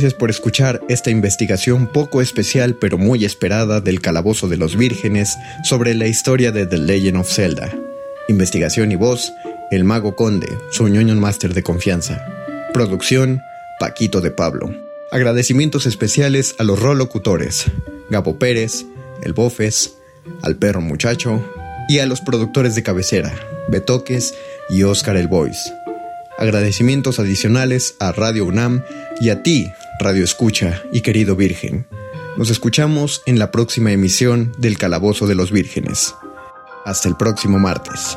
[0.00, 5.36] Gracias por escuchar esta investigación poco especial pero muy esperada del Calabozo de los Vírgenes
[5.62, 7.70] sobre la historia de The Legend of Zelda.
[8.26, 9.30] Investigación y voz,
[9.70, 12.24] El Mago Conde, su ñoño máster de confianza.
[12.72, 13.42] Producción,
[13.78, 14.74] Paquito de Pablo.
[15.12, 17.66] Agradecimientos especiales a los rolocutores,
[18.08, 18.86] Gabo Pérez,
[19.22, 19.96] El Bofes,
[20.40, 21.44] al Perro Muchacho
[21.90, 23.34] y a los productores de cabecera,
[23.68, 24.32] Betoques
[24.70, 25.74] y Oscar El Voice.
[26.38, 28.82] Agradecimientos adicionales a Radio UNAM
[29.20, 29.70] y a ti,
[30.00, 31.86] Radio Escucha y querido Virgen.
[32.38, 36.14] Nos escuchamos en la próxima emisión del Calabozo de los Vírgenes.
[36.86, 38.16] Hasta el próximo martes.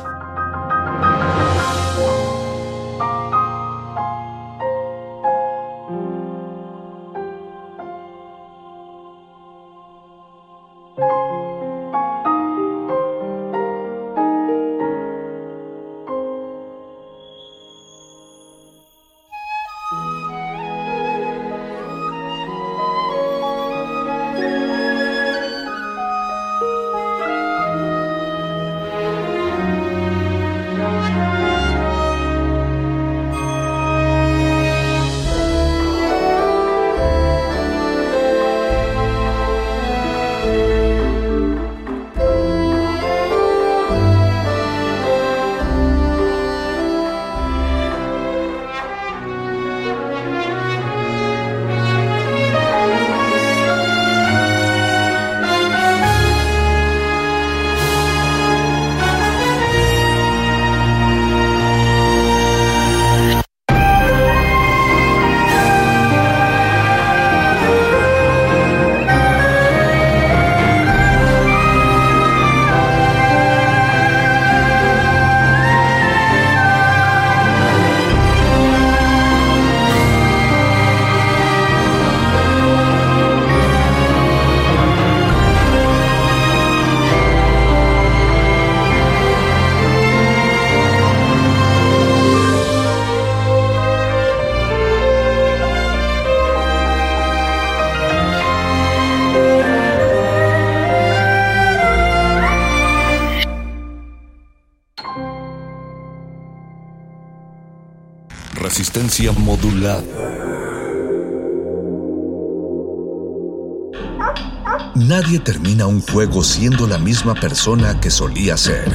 [116.14, 118.88] Juego siendo la misma persona que solía ser.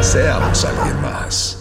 [0.00, 1.58] Seamos alguien más.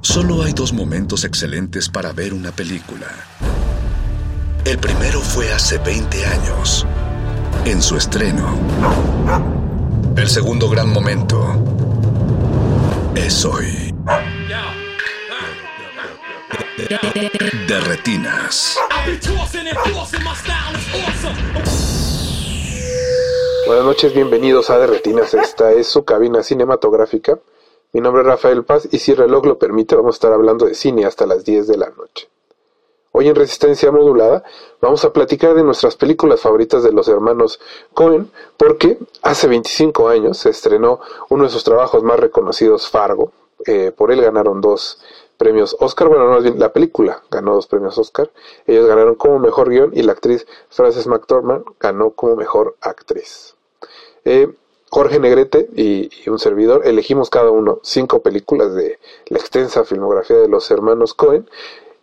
[0.00, 3.08] Solo hay dos momentos excelentes para ver una película.
[4.64, 6.86] El primero fue hace 20 años,
[7.66, 8.58] en su estreno.
[10.16, 11.77] El segundo gran momento
[13.28, 13.94] es hoy.
[17.68, 18.78] De retinas.
[23.66, 25.34] Buenas noches, bienvenidos a De Retinas.
[25.34, 27.38] Esta es su cabina cinematográfica.
[27.92, 30.64] Mi nombre es Rafael Paz y si el reloj lo permite vamos a estar hablando
[30.64, 31.92] de cine hasta las 10 de la.
[33.28, 34.42] En Resistencia Modulada
[34.80, 37.60] vamos a platicar de nuestras películas favoritas de los hermanos
[37.92, 43.32] Cohen porque hace 25 años se estrenó uno de sus trabajos más reconocidos, Fargo.
[43.66, 45.00] Eh, por él ganaron dos
[45.36, 48.30] premios Oscar, bueno, más bien la película ganó dos premios Oscar.
[48.66, 53.56] Ellos ganaron como mejor guion y la actriz Frances McDormand ganó como mejor actriz.
[54.24, 54.50] Eh,
[54.90, 60.48] Jorge Negrete y, un servidor elegimos cada uno cinco películas de la extensa filmografía de
[60.48, 61.46] los hermanos Cohen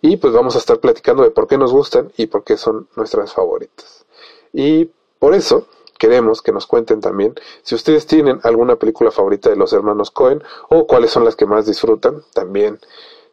[0.07, 2.87] y pues vamos a estar platicando de por qué nos gustan y por qué son
[2.95, 4.05] nuestras favoritas.
[4.53, 5.65] Y por eso
[5.97, 7.33] queremos que nos cuenten también
[7.63, 11.47] si ustedes tienen alguna película favorita de los hermanos Cohen o cuáles son las que
[11.47, 12.79] más disfrutan también.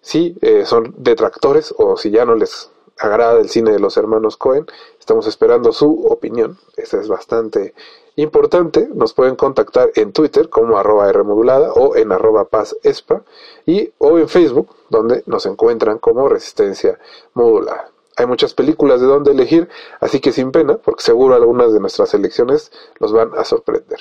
[0.00, 4.38] Si eh, son detractores o si ya no les agrada el cine de los hermanos
[4.38, 4.64] Cohen,
[4.98, 6.58] estamos esperando su opinión.
[6.78, 7.74] Esa es bastante
[8.16, 13.22] Importante, nos pueden contactar en Twitter como arroba Rmodulada o en arroba Paz Espa
[13.64, 16.98] y o en Facebook donde nos encuentran como Resistencia
[17.32, 17.90] Modulada.
[18.16, 22.10] Hay muchas películas de donde elegir, así que sin pena, porque seguro algunas de nuestras
[22.10, 24.00] selecciones los van a sorprender.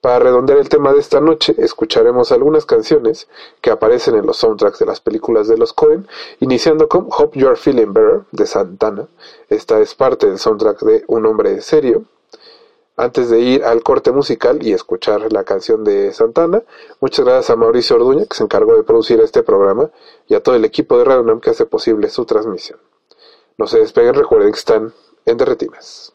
[0.00, 3.28] Para redondear el tema de esta noche, escucharemos algunas canciones
[3.60, 6.06] que aparecen en los soundtracks de las películas de los Cohen,
[6.38, 9.08] iniciando con Hope You Are Feeling Better de Santana.
[9.48, 12.04] Esta es parte del soundtrack de Un Hombre Serio,
[12.96, 16.62] antes de ir al corte musical y escuchar la canción de Santana,
[17.00, 19.90] muchas gracias a Mauricio Orduña, que se encargó de producir este programa,
[20.28, 22.78] y a todo el equipo de Radio que hace posible su transmisión.
[23.56, 26.14] No se despeguen, recuerden que están en Derretinas.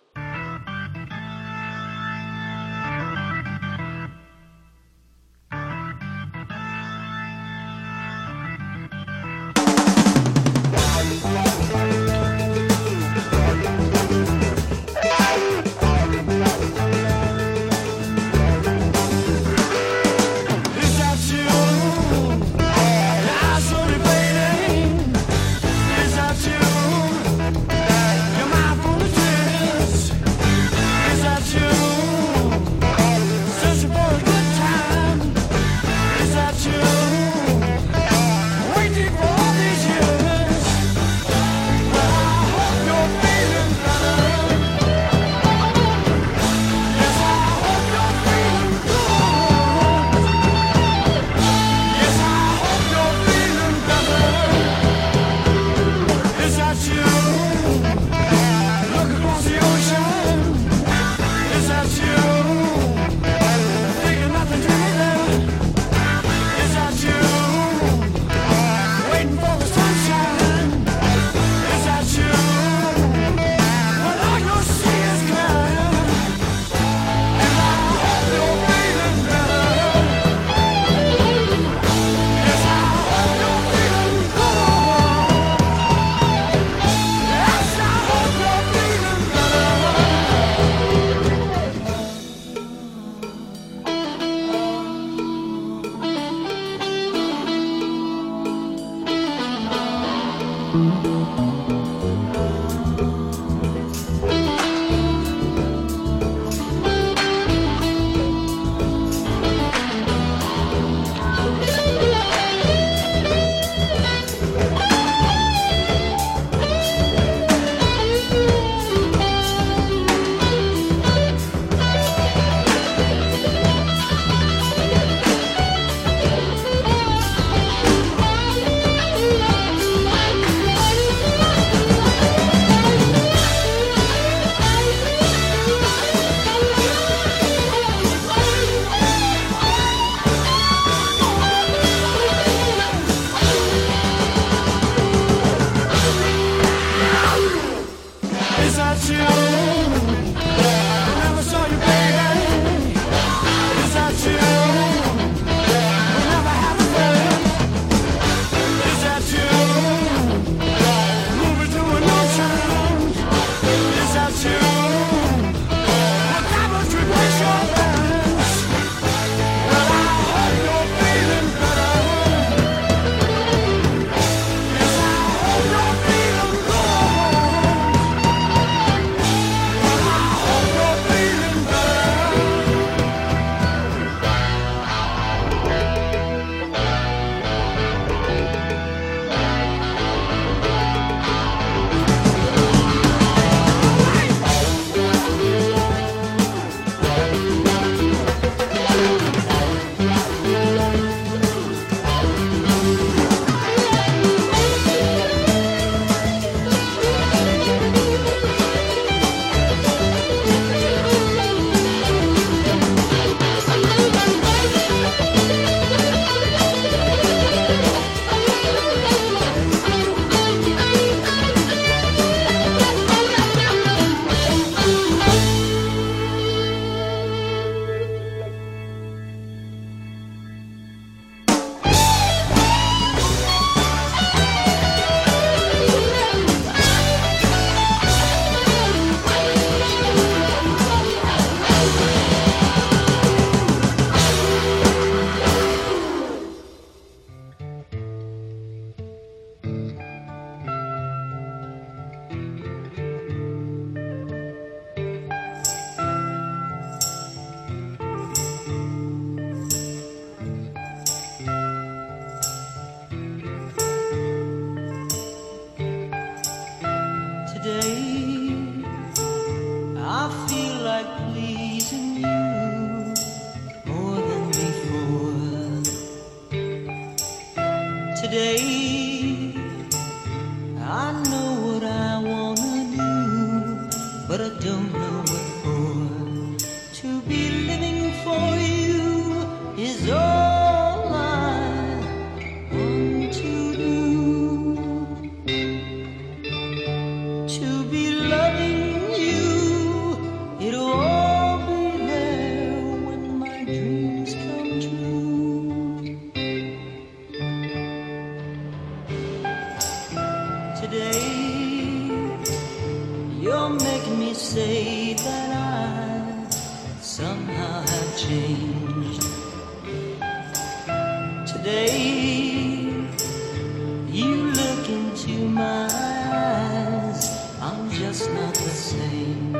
[325.27, 327.57] into my eyes.
[327.61, 329.53] I'm just not the same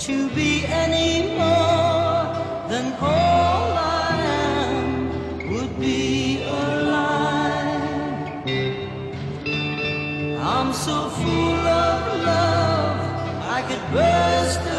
[0.00, 8.42] to be any more than all I am would be a lie.
[10.40, 14.73] I'm so full of love I could burst.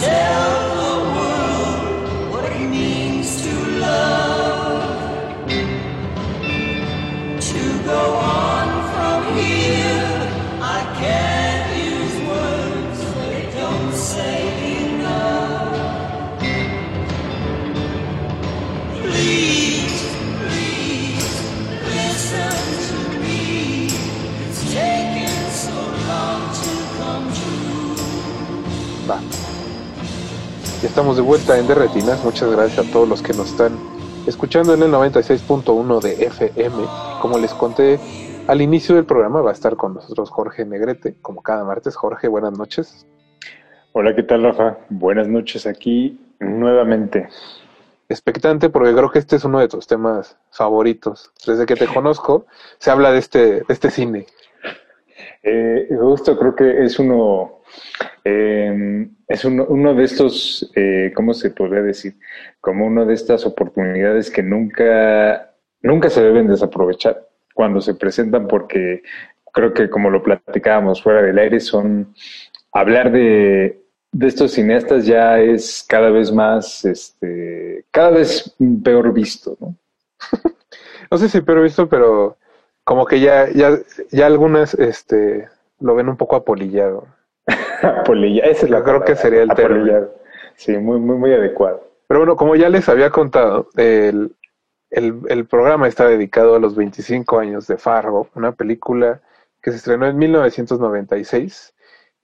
[0.00, 0.59] Till
[31.00, 32.22] estamos de vuelta en Derretinas.
[32.22, 33.72] Muchas gracias a todos los que nos están
[34.26, 36.76] escuchando en el 96.1 de FM.
[37.22, 37.98] Como les conté
[38.46, 41.96] al inicio del programa, va a estar con nosotros Jorge Negrete, como cada martes.
[41.96, 43.06] Jorge, buenas noches.
[43.92, 44.76] Hola, ¿qué tal, Rafa?
[44.90, 47.30] Buenas noches aquí nuevamente.
[48.10, 51.32] Expectante, porque creo que este es uno de tus temas favoritos.
[51.46, 52.44] Desde que te conozco,
[52.76, 54.26] se habla de este, de este cine.
[55.42, 57.59] Eh, justo creo que es uno
[58.24, 62.16] eh, es uno, de estos, eh, ¿cómo se podría decir?
[62.60, 65.52] Como una de estas oportunidades que nunca,
[65.82, 69.02] nunca se deben desaprovechar cuando se presentan porque
[69.52, 72.14] creo que como lo platicábamos fuera del aire, son
[72.72, 79.56] hablar de, de estos cineastas ya es cada vez más, este, cada vez peor visto,
[79.60, 79.76] ¿no?
[81.10, 82.36] no sé si peor visto, pero
[82.84, 83.78] como que ya, ya,
[84.10, 85.48] ya algunas, este,
[85.80, 87.06] lo ven un poco apolillado.
[88.04, 90.08] Polilla, esa es la creo que sería el término.
[90.56, 91.88] Sí, muy, muy, muy adecuado.
[92.06, 94.34] Pero bueno, como ya les había contado, el,
[94.90, 99.22] el, programa está dedicado a los 25 años de Fargo, una película
[99.62, 101.74] que se estrenó en 1996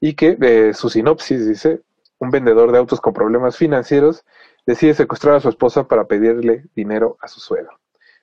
[0.00, 1.82] y que de su sinopsis dice,
[2.18, 4.24] un vendedor de autos con problemas financieros
[4.66, 7.78] decide secuestrar a su esposa para pedirle dinero a su suegro.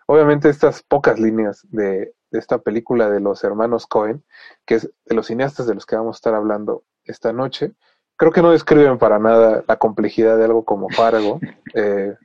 [0.08, 4.24] Obviamente estas pocas líneas de, de esta película de los hermanos Cohen,
[4.66, 7.74] que es de los cineastas de los que vamos a estar hablando esta noche.
[8.18, 11.40] Creo que no describen para nada la complejidad de algo como Fargo.
[11.76, 12.16] Eh,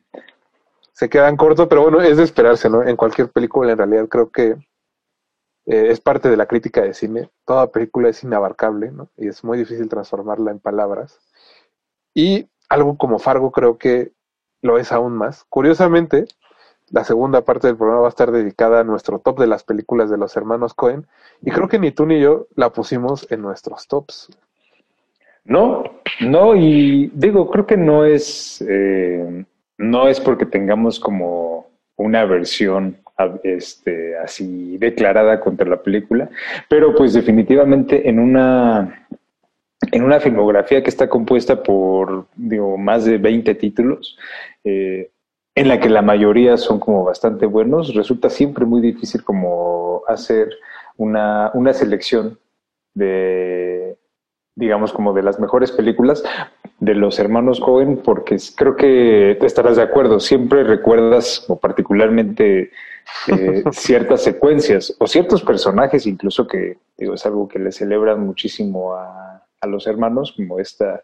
[0.93, 2.83] se quedan cortos, pero bueno, es de esperarse, ¿no?
[2.83, 4.51] En cualquier película, en realidad, creo que
[5.65, 7.31] eh, es parte de la crítica de cine.
[7.47, 9.09] Toda película es inabarcable, ¿no?
[9.17, 11.19] Y es muy difícil transformarla en palabras.
[12.15, 14.13] Y algo como Fargo creo que
[14.61, 15.45] lo es aún más.
[15.49, 16.27] Curiosamente,
[16.91, 20.11] la segunda parte del programa va a estar dedicada a nuestro top de las películas
[20.11, 21.07] de los hermanos Cohen.
[21.43, 24.29] Y creo que ni tú ni yo la pusimos en nuestros tops.
[25.45, 25.83] No,
[26.21, 29.45] no, y digo, creo que no es, eh,
[29.79, 31.67] no es porque tengamos como
[31.97, 32.99] una versión
[33.43, 36.29] este, así declarada contra la película,
[36.69, 39.07] pero pues definitivamente en una,
[39.91, 44.17] en una filmografía que está compuesta por, digo, más de 20 títulos,
[44.65, 45.11] eh,
[45.61, 50.49] en la que la mayoría son como bastante buenos, resulta siempre muy difícil como hacer
[50.97, 52.39] una, una selección
[52.95, 53.99] de
[54.59, 56.25] digamos, como de las mejores películas
[56.81, 62.73] de los hermanos Cohen, porque creo que estarás de acuerdo, siempre recuerdas, o particularmente
[63.29, 68.95] eh, ciertas secuencias, o ciertos personajes incluso que, digo, es algo que le celebran muchísimo
[68.95, 71.03] a, a los hermanos, como esta,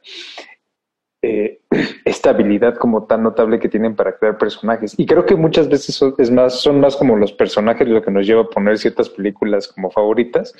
[1.24, 1.60] eh,
[2.04, 4.94] esta habilidad como tan notable que tienen para crear personajes.
[4.98, 8.10] Y creo que muchas veces son, es más, son más como los personajes lo que
[8.10, 10.54] nos lleva a poner ciertas películas como favoritas,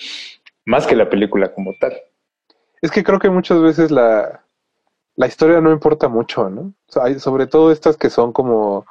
[0.64, 1.92] más que la película como tal.
[2.80, 4.44] Es que creo que muchas veces la,
[5.16, 6.72] la historia no importa mucho, ¿no?
[7.18, 8.86] sobre todo estas que son como,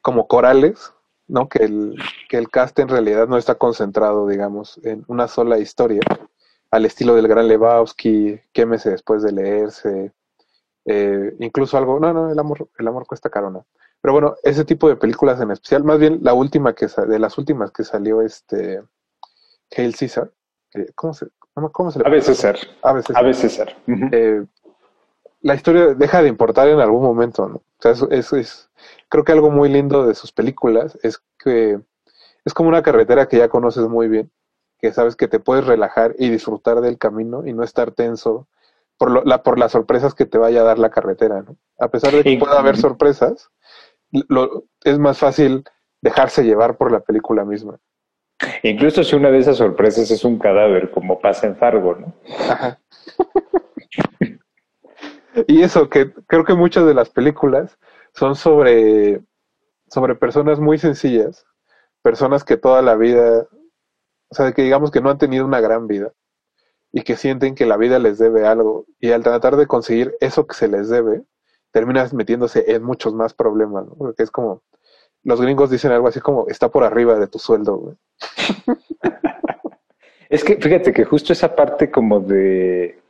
[0.00, 0.92] como corales,
[1.26, 1.48] ¿no?
[1.48, 1.96] Que el,
[2.28, 6.00] que el cast en realidad no está concentrado, digamos, en una sola historia,
[6.70, 10.12] al estilo del gran Lebowski, quémese después de leerse,
[10.92, 13.64] eh, incluso algo, no, no, el amor, el amor cuesta caro, ¿no?
[14.00, 17.38] Pero bueno, ese tipo de películas en especial, más bien la última que de las
[17.38, 18.82] últimas que salió este
[19.76, 20.32] Hail Caesar,
[20.96, 21.28] ¿cómo se,
[21.70, 22.58] cómo se le Ave César.
[22.82, 23.34] Ave César.
[23.34, 23.76] César.
[23.86, 24.44] Eh,
[25.42, 27.56] la historia deja de importar en algún momento, ¿no?
[27.56, 28.68] O sea, eso, es,
[29.08, 31.78] creo que algo muy lindo de sus películas es que
[32.44, 34.32] es como una carretera que ya conoces muy bien,
[34.80, 38.48] que sabes que te puedes relajar y disfrutar del camino y no estar tenso
[39.00, 41.56] por, la, por las sorpresas que te vaya a dar la carretera, ¿no?
[41.78, 43.50] A pesar de que pueda haber sorpresas,
[44.10, 45.64] lo, es más fácil
[46.02, 47.80] dejarse llevar por la película misma.
[48.62, 52.14] Incluso si una de esas sorpresas es un cadáver, como pasa en Fargo, ¿no?
[52.50, 52.78] Ajá.
[55.46, 57.78] y eso, que creo que muchas de las películas
[58.12, 59.22] son sobre,
[59.88, 61.46] sobre personas muy sencillas,
[62.02, 63.46] personas que toda la vida,
[64.28, 66.12] o sea, que digamos que no han tenido una gran vida,
[66.92, 70.46] y que sienten que la vida les debe algo y al tratar de conseguir eso
[70.46, 71.22] que se les debe,
[71.70, 73.94] terminas metiéndose en muchos más problemas, ¿no?
[73.94, 74.62] Porque es como,
[75.22, 77.96] los gringos dicen algo así como, está por arriba de tu sueldo, güey.
[80.28, 83.00] es que fíjate que justo esa parte como de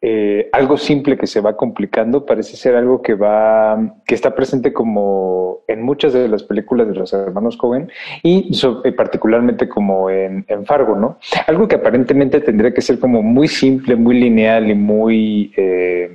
[0.00, 4.72] eh, algo simple que se va complicando parece ser algo que va, que está presente
[4.72, 7.90] como en muchas de las películas de los hermanos Cohen
[8.22, 8.48] y
[8.84, 11.18] eh, particularmente como en, Fargo, ¿no?
[11.48, 16.10] Algo que aparentemente tendría que ser como muy simple, muy lineal y muy, eh,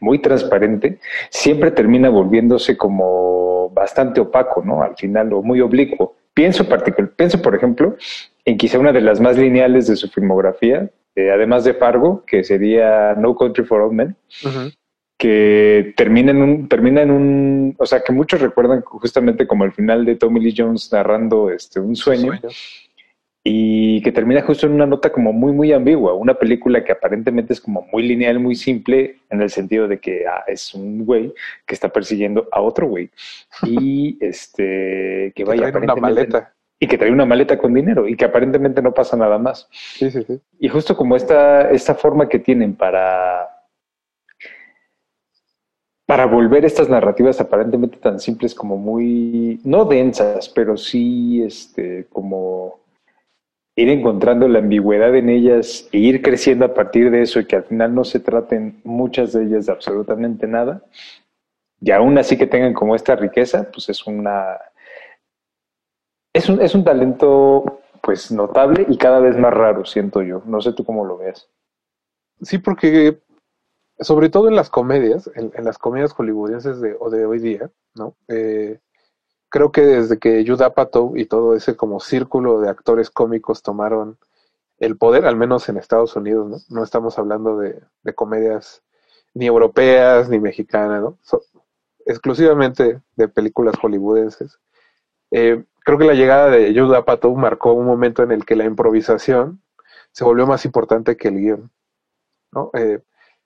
[0.00, 0.98] muy transparente,
[1.28, 4.82] siempre termina volviéndose como bastante opaco, ¿no?
[4.82, 6.16] Al final, o muy oblicuo.
[6.32, 6.66] Pienso,
[7.16, 7.96] pienso, por ejemplo,
[8.46, 10.88] en quizá una de las más lineales de su filmografía,
[11.20, 14.16] eh, además de Fargo, que sería No Country for Old Men,
[15.18, 19.72] que termina en, un, termina en un, o sea, que muchos recuerdan justamente como el
[19.72, 22.32] final de Tommy Lee Jones narrando este, un sueño.
[23.42, 26.12] Y que termina justo en una nota como muy, muy ambigua.
[26.12, 30.26] Una película que aparentemente es como muy lineal, muy simple, en el sentido de que
[30.26, 31.32] ah, es un güey
[31.64, 33.10] que está persiguiendo a otro güey.
[33.66, 35.72] Y este, que vaya.
[35.74, 39.38] Una maleta y que trae una maleta con dinero y que aparentemente no pasa nada
[39.38, 39.68] más.
[39.70, 40.40] Sí, sí, sí.
[40.58, 43.50] Y justo como esta, esta forma que tienen para,
[46.06, 52.80] para volver estas narrativas aparentemente tan simples como muy, no densas, pero sí este, como
[53.76, 57.56] ir encontrando la ambigüedad en ellas e ir creciendo a partir de eso y que
[57.56, 60.82] al final no se traten muchas de ellas de absolutamente nada.
[61.82, 64.58] Y aún así que tengan como esta riqueza, pues es una,
[66.32, 70.42] es un, es un talento pues notable y cada vez más raro, siento yo.
[70.46, 71.48] No sé tú cómo lo ves.
[72.42, 73.20] Sí, porque
[73.98, 78.16] sobre todo en las comedias, en, las comedias hollywoodienses de, o de hoy día, ¿no?
[78.28, 78.80] Eh,
[79.50, 84.18] creo que desde que Judd Apatow y todo ese como círculo de actores cómicos tomaron
[84.78, 86.76] el poder, al menos en Estados Unidos, ¿no?
[86.78, 87.82] No estamos hablando de,
[88.14, 88.82] comedias
[89.34, 91.18] ni europeas ni mexicanas, ¿no?
[92.06, 94.58] exclusivamente de películas hollywoodenses.
[95.30, 98.64] Eh, creo que la llegada de Judd Apatow marcó un momento en el que la
[98.64, 99.62] improvisación
[100.12, 101.70] se volvió más importante que el guion.
[102.52, 102.70] ¿no?
[102.74, 103.00] Eh,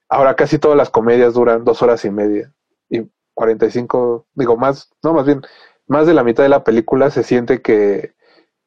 [0.09, 2.53] ahora casi todas las comedias duran dos horas y media
[2.89, 5.41] y 45, digo más, no, más bien,
[5.87, 8.15] más de la mitad de la película se siente que,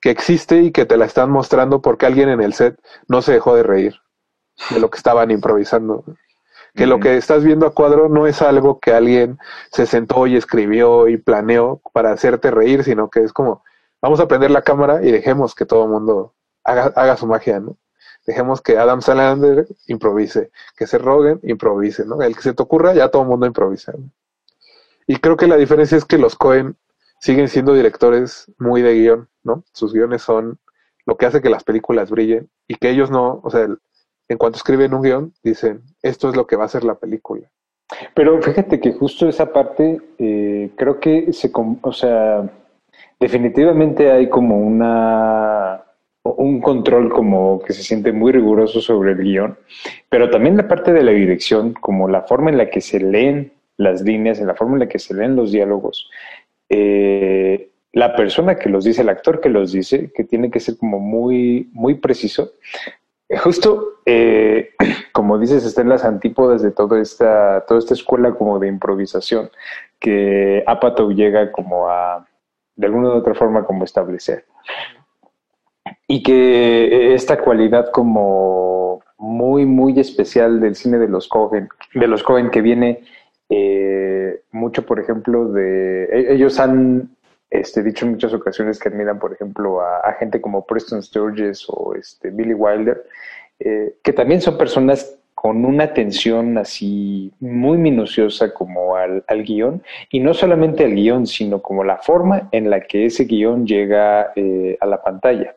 [0.01, 2.79] que existe y que te la están mostrando porque alguien en el set
[3.09, 3.95] no se dejó de reír
[4.71, 6.05] de lo que estaban improvisando
[6.79, 9.37] que lo que estás viendo a cuadro no es algo que alguien
[9.73, 13.65] se sentó y escribió y planeó para hacerte reír, sino que es como,
[14.01, 17.59] vamos a prender la cámara y dejemos que todo el mundo haga, haga su magia,
[17.59, 17.77] ¿no?
[18.29, 22.23] Dejemos que Adam Salander improvise, que se Rogen improvise, ¿no?
[22.23, 23.93] El que se te ocurra, ya todo el mundo improvisa.
[25.09, 26.77] Y creo que la diferencia es que los Cohen
[27.19, 29.65] siguen siendo directores muy de guion, ¿no?
[29.73, 30.61] Sus guiones son
[31.07, 33.67] lo que hace que las películas brillen y que ellos no, o sea,
[34.29, 37.49] en cuanto escriben un guion, dicen, esto es lo que va a ser la película.
[38.15, 42.49] Pero fíjate que justo esa parte, eh, creo que se, o sea,
[43.19, 45.83] definitivamente hay como una,
[46.23, 49.59] un control como que se siente muy riguroso sobre el guion,
[50.11, 53.53] pero también la parte de la dirección, como la forma en la que se leen
[53.79, 56.11] las líneas, en la forma en la que se leen los diálogos,
[56.69, 60.77] eh, la persona que los dice, el actor que los dice, que tiene que ser
[60.77, 62.53] como muy, muy preciso,
[63.37, 64.71] justo, eh,
[65.13, 69.51] como dices, está en las antípodas de toda esta, toda esta escuela como de improvisación
[69.99, 72.27] que Apatow llega como a,
[72.77, 74.45] de alguna u otra forma, como establecer.
[76.07, 82.23] Y que esta cualidad como muy, muy especial del cine de los Cohen, de los
[82.23, 83.03] Cohen que viene
[83.51, 86.05] eh, mucho, por ejemplo, de...
[86.05, 87.11] E-, ellos han
[87.51, 91.95] este, dicho en muchas ocasiones que admiran, por ejemplo, a, gente como Preston Sturges o
[91.95, 93.05] este, Billy Wilder,
[93.61, 100.21] eh, que también son personas con una atención así muy minuciosa como al, guion, y
[100.21, 104.77] no solamente al guion, sino como la forma en la que ese guion llega eh,
[104.81, 105.55] a la pantalla.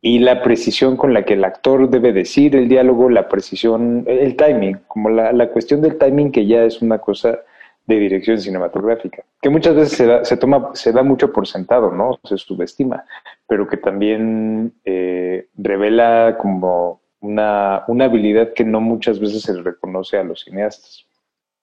[0.00, 4.36] Y la precisión con la que el actor debe decir el diálogo, la precisión, el
[4.36, 7.40] timing, como la cuestión del timing que ya es una cosa
[7.88, 11.90] de dirección cinematográfica, que muchas veces se da, se toma, se da mucho por sentado,
[11.90, 12.20] ¿no?
[12.22, 13.06] Se subestima,
[13.46, 20.18] pero que también eh, revela como una, una, habilidad que no muchas veces se reconoce
[20.18, 21.06] a los cineastas.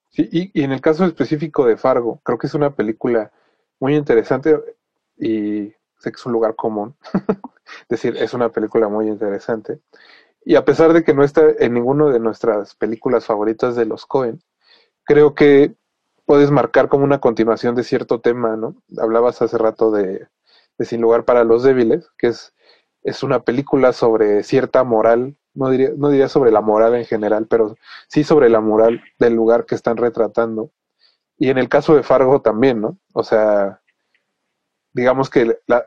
[0.10, 3.31] Sí, y, en el caso específico de Fargo, creo que es una película
[3.80, 4.56] muy interesante
[5.19, 6.95] y sé que es un lugar común
[7.89, 9.80] decir, es una película muy interesante.
[10.43, 14.07] Y a pesar de que no está en ninguna de nuestras películas favoritas de los
[14.07, 14.41] Cohen,
[15.03, 15.76] creo que
[16.26, 18.76] puedes marcar como una continuación de cierto tema, ¿no?
[18.97, 20.27] Hablabas hace rato de,
[20.80, 22.53] Sin lugar para los débiles, que es,
[23.03, 27.47] es una película sobre cierta moral, no diría, no diría sobre la moral en general,
[27.47, 27.76] pero
[28.10, 30.72] sí sobre la moral del lugar que están retratando.
[31.38, 32.97] Y en el caso de Fargo también, ¿no?
[33.14, 33.81] O sea,
[34.93, 35.85] digamos que la,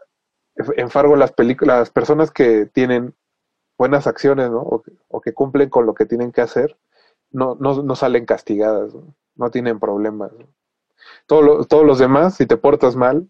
[0.77, 3.15] en Fargo las las personas que tienen
[3.79, 4.83] buenas acciones, ¿no?
[5.09, 6.79] O que cumplen con lo que tienen que hacer,
[7.31, 8.95] no, no, no salen castigadas.
[8.95, 9.15] ¿no?
[9.39, 10.33] No tienen problemas.
[11.27, 13.29] todos los demás, si te portas mal,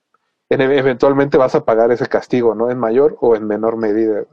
[0.48, 2.70] eventualmente vas a pagar ese castigo, ¿no?
[2.70, 4.24] En mayor o en menor medida.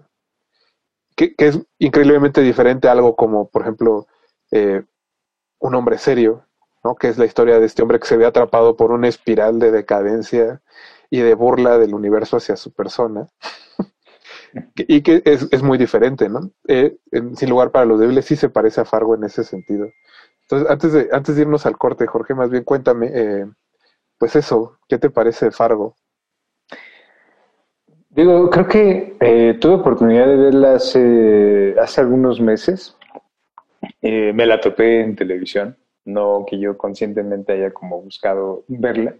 [1.15, 4.07] Que, es increíblemente diferente a algo como, por ejemplo,
[4.51, 4.83] eh,
[5.59, 6.45] un hombre serio,
[6.83, 6.95] ¿no?
[6.95, 9.71] Que es la historia de este hombre que se ve atrapado por una espiral de
[9.71, 10.61] decadencia
[11.09, 13.27] y de burla del universo hacia su persona.
[14.75, 16.51] y que es, es, muy diferente, ¿no?
[16.67, 16.97] Eh,
[17.35, 19.87] sin lugar para los débiles sí se parece a Fargo en ese sentido.
[20.47, 23.45] Entonces, antes de, antes de irnos al corte, Jorge, más bien cuéntame, eh,
[24.17, 25.95] pues eso, ¿qué te parece Fargo?
[28.09, 32.95] Digo, creo que eh, tuve oportunidad de verla hace, hace algunos meses.
[34.01, 39.15] Eh, me la topé en televisión, no que yo conscientemente haya como buscado verla.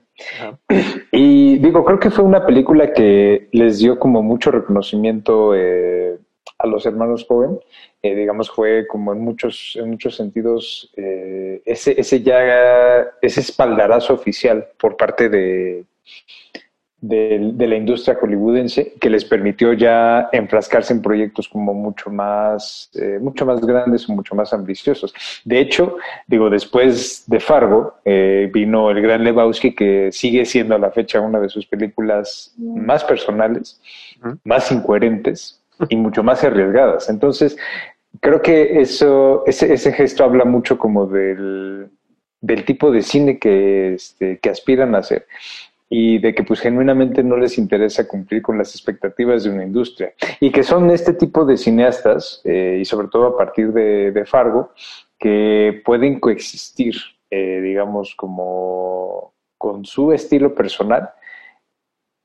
[1.12, 6.18] Y digo, creo que fue una película que les dio como mucho reconocimiento eh,
[6.58, 7.60] a los hermanos Cohen,
[8.02, 14.14] eh, digamos, fue como en muchos, en muchos sentidos eh, ese, ese ya, ese espaldarazo
[14.14, 15.86] oficial por parte de,
[17.02, 23.20] de, la industria hollywoodense que les permitió ya enfrascarse en proyectos como mucho más, eh,
[23.20, 25.14] mucho más grandes mucho más ambiciosos.
[25.44, 30.92] De hecho, digo, después de Fargo vino el gran Lebowski que sigue siendo a la
[30.92, 33.82] fecha una de sus películas más personales,
[34.44, 37.10] más incoherentes, y mucho más arriesgadas.
[37.10, 37.58] Entonces,
[38.20, 41.90] creo que eso, ese, ese gesto habla mucho como del,
[42.42, 45.26] del tipo de cine que, este, que aspiran a hacer
[45.90, 50.14] y de que pues genuinamente no les interesa cumplir con las expectativas de una industria
[50.40, 54.72] y que son este tipo de cineastas eh, y sobre todo a partir de, Fargo
[55.20, 56.96] que pueden coexistir
[57.30, 61.12] eh, digamos como con su estilo personal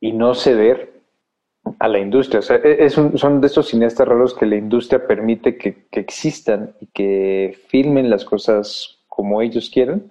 [0.00, 0.99] y no ceder
[1.78, 2.40] a la industria.
[2.40, 6.86] O sea, e-, son de estos cineastas raros que la industria permite que, existan y
[6.86, 10.10] que filmen las cosas como ellos quieren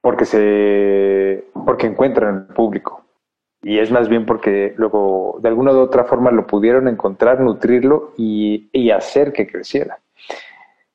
[0.00, 3.04] porque se porque encuentran el público
[3.62, 8.12] y es más bien porque luego de alguna u otra forma lo pudieron encontrar, nutrirlo
[8.16, 9.98] y, hacer que creciera.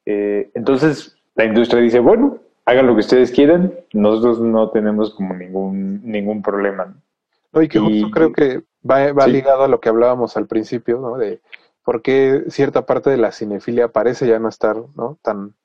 [0.05, 5.33] Eh, entonces la industria dice, bueno, hagan lo que ustedes quieran, nosotros no tenemos como
[5.33, 6.95] ningún, ningún problema.
[7.53, 11.17] y que justo creo que Va, ligado a lo que hablábamos al principio, ¿no?
[11.17, 11.41] De
[11.83, 15.19] por qué cierta parte de la cinefilia parece ya no estar, ¿no?
[15.21, 15.55] Tan,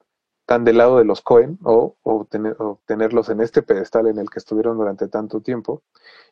[0.45, 2.29] tan del lado de los Cohen o, o,
[2.87, 5.83] tenerlos en este pedestal en el que estuvieron durante tanto tiempo.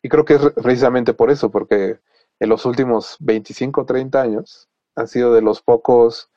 [0.03, 2.01] Y creo que es precisamente por eso, porque
[2.39, 6.31] en los últimos 25, 30 años han sido de los pocos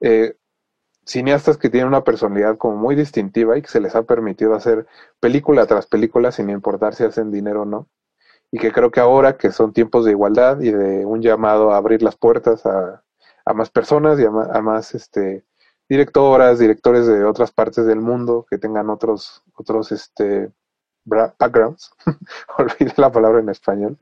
[0.00, 0.36] eh,
[1.04, 4.86] cineastas que tienen una personalidad como muy distintiva y que se les ha permitido hacer
[5.20, 7.88] película tras película sin importar si hacen dinero o no
[8.50, 11.76] y que creo que ahora que son tiempos de igualdad y de un llamado a
[11.76, 13.02] abrir las puertas a,
[13.54, 15.44] más personas y a más, este,
[15.88, 20.52] directoras, directores de otras partes del mundo que tengan otros, otros este,
[21.04, 21.90] backgrounds,
[22.58, 23.96] olvidé la palabra en español,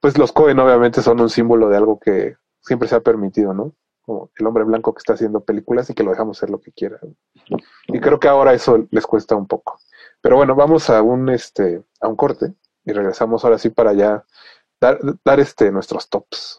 [0.00, 3.72] pues los Cohen obviamente son un símbolo de algo que, siempre se ha permitido, ¿no?
[4.02, 6.72] Como el hombre blanco que está haciendo películas y que lo dejamos hacer lo que
[6.72, 6.98] quiera.
[7.86, 9.78] Y creo que ahora eso les cuesta un poco.
[10.20, 12.54] Pero bueno, vamos a un este a un corte
[12.84, 14.24] y regresamos ahora sí para ya
[14.80, 16.58] dar, dar este nuestros tops.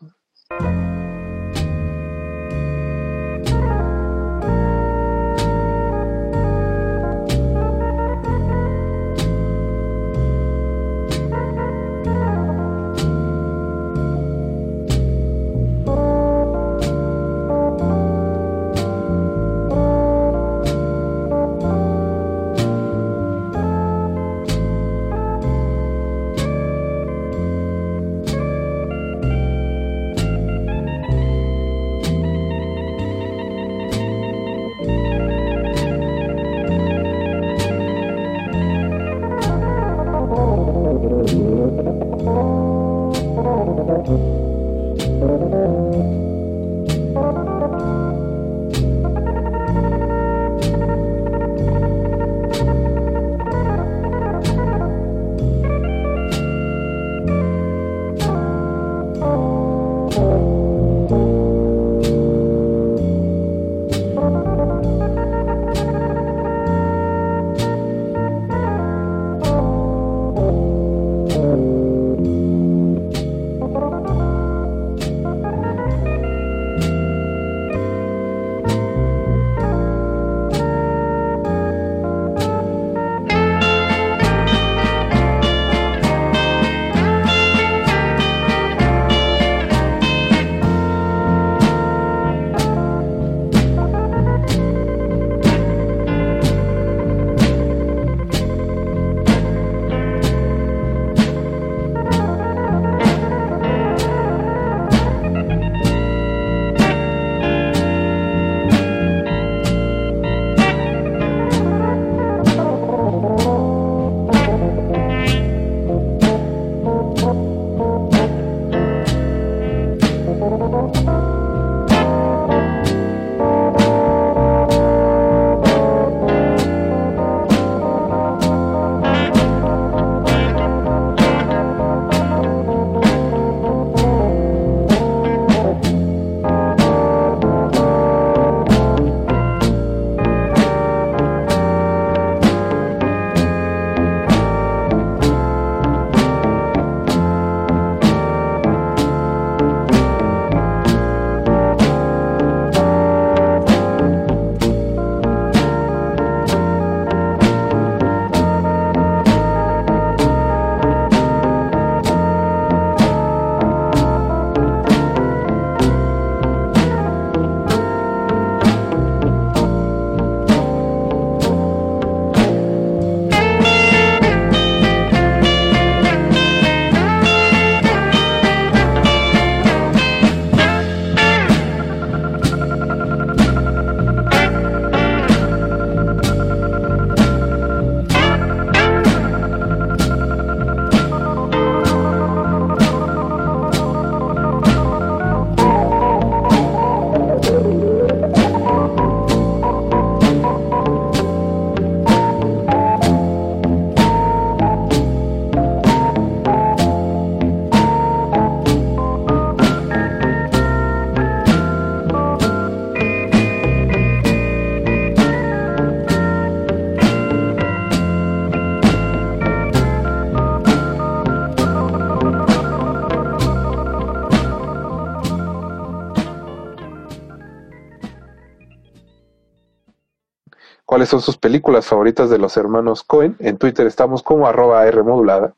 [231.03, 233.35] Cuáles son sus películas favoritas de los hermanos Cohen.
[233.39, 235.53] En Twitter estamos como arroba R modulada.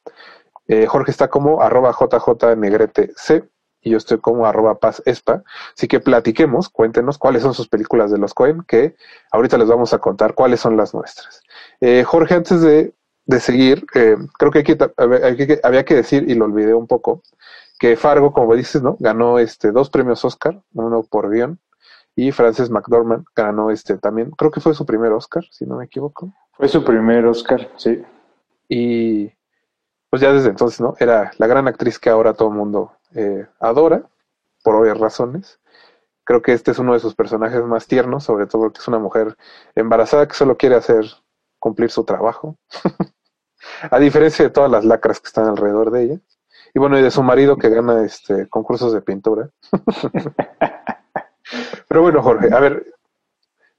[0.67, 3.47] Eh, Jorge está como arroba JJ Negrete C
[3.79, 5.43] y yo estoy como arroba Paz Espa.
[5.77, 8.95] Así que platiquemos, cuéntenos cuáles son sus películas de los Cohen, que
[9.31, 11.43] ahorita les vamos a contar cuáles son las nuestras.
[11.79, 12.95] Eh, Jorge, antes de,
[13.39, 17.21] seguir, eh, creo que, que, había que decir, y lo olvidé un poco,
[17.77, 18.97] que Fargo, como dices, ¿no?
[18.99, 21.59] Ganó este dos premios Oscar, uno por guion
[22.15, 25.85] y Frances McDormand ganó este también, creo que fue su primer Oscar, si no me
[25.85, 26.33] equivoco.
[26.53, 28.01] Fue su primer Oscar, sí.
[28.69, 29.31] Y
[30.09, 30.95] pues ya desde entonces, ¿no?
[30.99, 34.03] Era la gran actriz que ahora todo el mundo eh, adora,
[34.63, 35.59] por obvias razones.
[36.23, 38.97] Creo que este es uno de sus personajes más tiernos, sobre todo porque es una
[38.97, 39.35] mujer
[39.75, 41.05] embarazada que solo quiere hacer
[41.59, 42.57] cumplir su trabajo.
[43.91, 46.19] A diferencia de todas las lacras que están alrededor de ella.
[46.73, 49.49] Y bueno, y de su marido que gana este concursos de pintura.
[51.87, 52.93] Pero bueno, Jorge, a ver,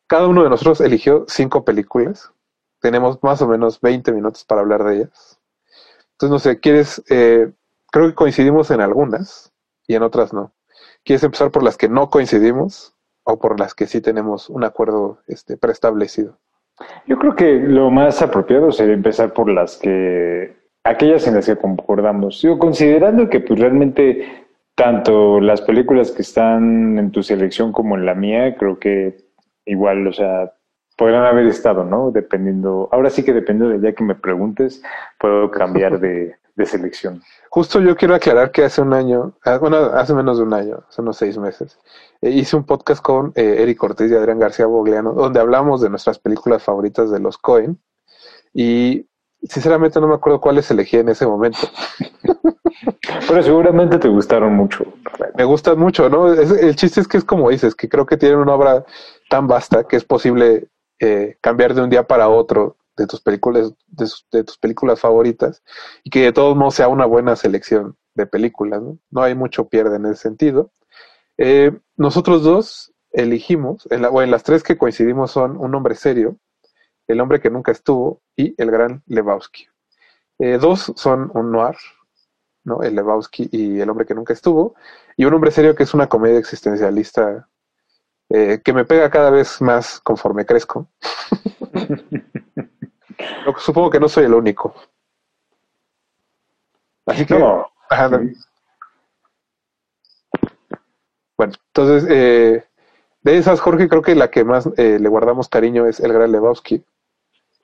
[0.07, 2.33] cada uno de nosotros eligió cinco películas.
[2.81, 5.41] Tenemos más o menos 20 minutos para hablar de ellas.
[6.13, 7.03] Entonces, no sé, ¿quieres?
[7.11, 7.51] Eh,
[7.91, 9.53] creo que coincidimos en algunas
[9.87, 10.53] y en otras no.
[11.05, 12.95] ¿Quieres empezar por las que no coincidimos
[13.25, 16.39] o por las que sí tenemos un acuerdo este, preestablecido?
[17.07, 21.57] Yo creo que lo más apropiado sería empezar por las que, aquellas en las que
[21.57, 22.41] concordamos.
[22.43, 24.46] Yo considerando que pues realmente
[24.77, 29.17] tanto las películas que están en tu selección como en la mía, creo que
[29.65, 30.53] igual, o sea,
[30.97, 32.11] podrán haber estado, ¿no?
[32.11, 34.83] Dependiendo, ahora sí que depende del día que me preguntes,
[35.19, 37.23] puedo cambiar de, selección.
[37.51, 40.85] Justo yo quiero aclarar que hace un año, ah, bueno, hace menos de un año,
[40.89, 41.79] hace unos seis meses,
[42.23, 45.91] eh, hice un podcast con eh, Eric Cortés y Adrián García Bogliano, donde hablamos de
[45.91, 47.79] nuestras películas favoritas de los Cohen.
[48.55, 49.07] Y
[49.49, 51.59] sinceramente no me acuerdo cuáles elegí en ese momento.
[53.29, 54.85] Pero seguramente te gustaron mucho.
[55.37, 56.33] Me gustan mucho, ¿no?
[56.33, 58.85] el chiste es que es como dices, que creo que tienen una obra
[59.29, 60.69] tan vasta que es posible
[61.01, 65.63] eh, cambiar de un día para otro de tus películas, de, tus películas favoritas
[66.03, 68.99] y que de todos modos sea una buena selección de películas, ¿no?
[69.11, 70.73] No hay mucho pierde en ese sentido.
[71.37, 76.39] Eh, nosotros dos elegimos, en o en las tres que coincidimos son Un hombre serio,
[77.07, 79.67] El hombre que nunca estuvo y El gran Lebowski.
[80.39, 81.77] Eh, dos son un noir,
[82.65, 82.83] ¿no?
[82.83, 84.75] El Lebowski y El hombre que nunca estuvo,
[85.17, 87.49] y Un hombre serio que es una comedia existencialista
[88.29, 90.89] eh, que me pega cada vez más conforme crezco.
[93.59, 94.75] Supongo que no soy el único.
[97.07, 97.35] Así que...
[101.37, 102.65] Bueno, entonces, eh,
[103.23, 106.33] de esas, Jorge, creo que la que más eh, le guardamos cariño es El Gran
[106.33, 106.85] Lebowski.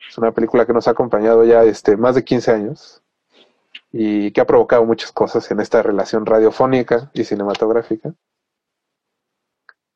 [0.08, 3.02] Es una película que nos ha acompañado ya este, más de 15 años
[3.90, 8.14] y que ha provocado muchas cosas en esta relación radiofónica y cinematográfica.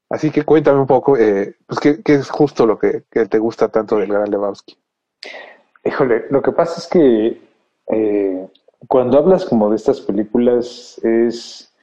[0.08, 3.96] Así que cuéntame un poco, eh, pues, ¿qué, es justo lo que, te gusta tanto
[3.96, 4.78] del Gran Lebowski?
[5.84, 7.40] Híjole, lo que pasa es que
[7.88, 8.48] eh,
[8.86, 11.74] cuando hablas como de estas películas es,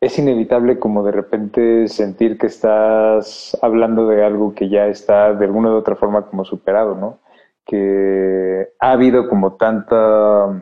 [0.00, 5.46] es inevitable como de repente sentir que estás hablando de algo que ya está de
[5.46, 7.18] alguna u otra forma como superado, ¿no?
[7.68, 10.60] Que ha habido como tanta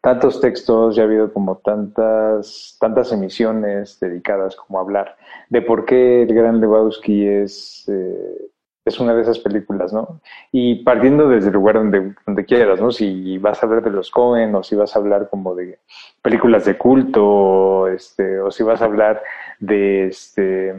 [0.00, 5.16] tantos textos, ya ha habido como tantas, tantas emisiones dedicadas como a hablar
[5.50, 8.48] de por qué el Gran Lebowski es, eh,
[8.84, 10.20] es una de esas películas, ¿no?
[10.52, 12.90] Y partiendo desde el lugar donde, donde quieras, ¿no?
[12.90, 15.78] Si vas a hablar de los Cohen o si vas a hablar como de
[16.22, 19.22] películas de culto, este, o si vas a hablar
[19.58, 20.74] de este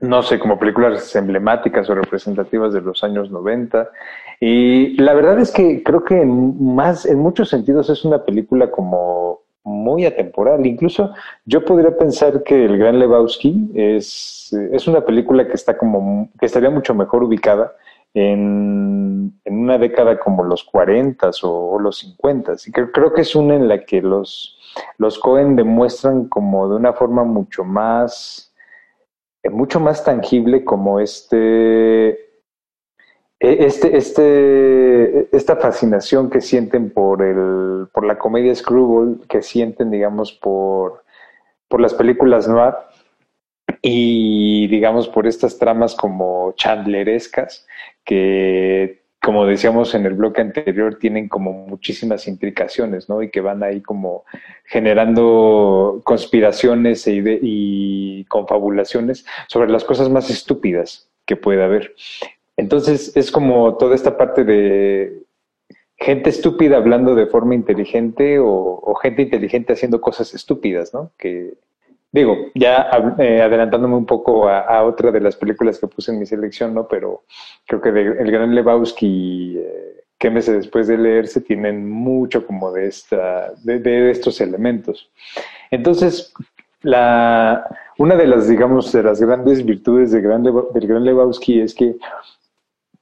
[0.00, 3.90] no sé, como películas emblemáticas o representativas de los años 90.
[4.40, 8.70] Y la verdad es que creo que en, más, en muchos sentidos es una película
[8.70, 10.64] como muy atemporal.
[10.66, 11.12] Incluso
[11.44, 16.46] yo podría pensar que El Gran Lebowski es, es una película que está como, que
[16.46, 17.72] estaría mucho mejor ubicada
[18.14, 22.52] en, en una década como los 40 o, los 50.
[22.66, 24.58] Y creo, que es una en la que los,
[24.98, 28.49] los Cohen demuestran como de una forma mucho más
[29.48, 32.18] mucho más tangible como este, e,
[33.40, 40.32] este, este, esta fascinación que sienten por, el, por la comedia Screwball, que sienten, digamos,
[40.32, 41.04] por,
[41.68, 42.74] por las películas noir
[43.80, 47.66] y, digamos, por estas tramas como chandlerescas
[48.04, 53.22] que como decíamos en el bloque anterior, tienen como muchísimas implicaciones, ¿no?
[53.22, 54.24] Y que van ahí como
[54.64, 61.94] generando conspiraciones e y confabulaciones sobre las cosas más estúpidas que puede haber.
[62.56, 65.22] Entonces es como toda esta parte de
[65.96, 71.10] gente estúpida hablando de forma inteligente o, o gente inteligente haciendo cosas estúpidas, ¿no?
[71.18, 71.54] Que,
[72.12, 76.26] Digo, ya eh, adelantándome un poco a, otra de las películas que puse en mi
[76.26, 76.88] selección, ¿no?
[76.88, 77.22] Pero
[77.66, 82.88] creo que El Gran Lebowski, eh, que meses después de leerse, tienen mucho como de,
[82.88, 85.08] esta, de, estos elementos.
[85.70, 86.34] Entonces,
[86.82, 87.64] la,
[87.98, 91.94] una de las, digamos, de las grandes virtudes de del Gran Lebowski es que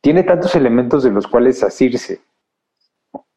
[0.03, 2.21] tiene tantos elementos de los cuales asirse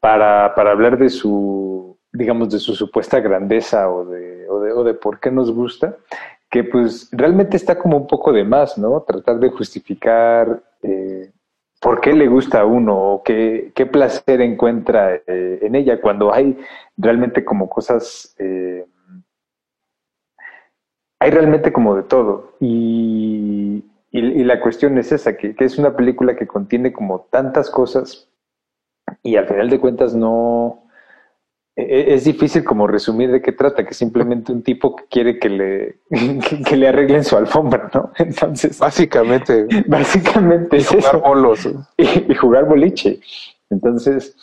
[0.01, 5.19] para, para hablar de su, digamos, de su supuesta grandeza o de o de, por
[5.19, 5.97] qué nos gusta,
[6.49, 9.01] que pues realmente está como un poco de más, ¿no?
[9.01, 11.31] Tratar de justificar eh,
[11.81, 16.33] por qué le gusta a uno o qué, qué placer encuentra eh, en ella cuando
[16.33, 16.57] hay
[16.97, 18.85] realmente como cosas, eh,
[21.19, 22.53] hay realmente como de todo.
[22.59, 28.29] Y, y, la cuestión es esa, que, es una película que contiene como tantas cosas
[29.23, 30.80] y al final de cuentas no,
[31.75, 35.99] es difícil como resumir de qué trata, que simplemente un tipo que quiere que le,
[36.67, 38.11] que, le arreglen su alfombra, ¿no?
[38.17, 38.79] Entonces.
[38.79, 39.67] Básicamente.
[39.87, 40.77] Básicamente.
[40.77, 41.69] Y jugar bolos.
[41.97, 43.19] Y, jugar boliche.
[43.69, 44.35] Entonces,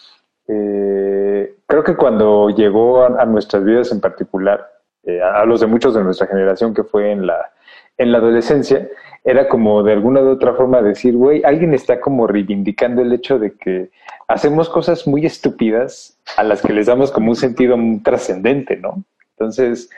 [0.48, 4.66] eh, creo que cuando llegó a, nuestras vidas en particular,
[5.04, 7.52] eh, a, los de muchos de nuestra generación que fue en la,
[7.98, 8.88] en la adolescencia,
[9.22, 13.38] era como de alguna u otra forma decir, güey, alguien está como reivindicando el hecho
[13.38, 13.90] de que
[14.28, 19.02] hacemos cosas muy estúpidas a las que les damos como un sentido trascendente, ¿no?
[19.30, 19.90] Entonces,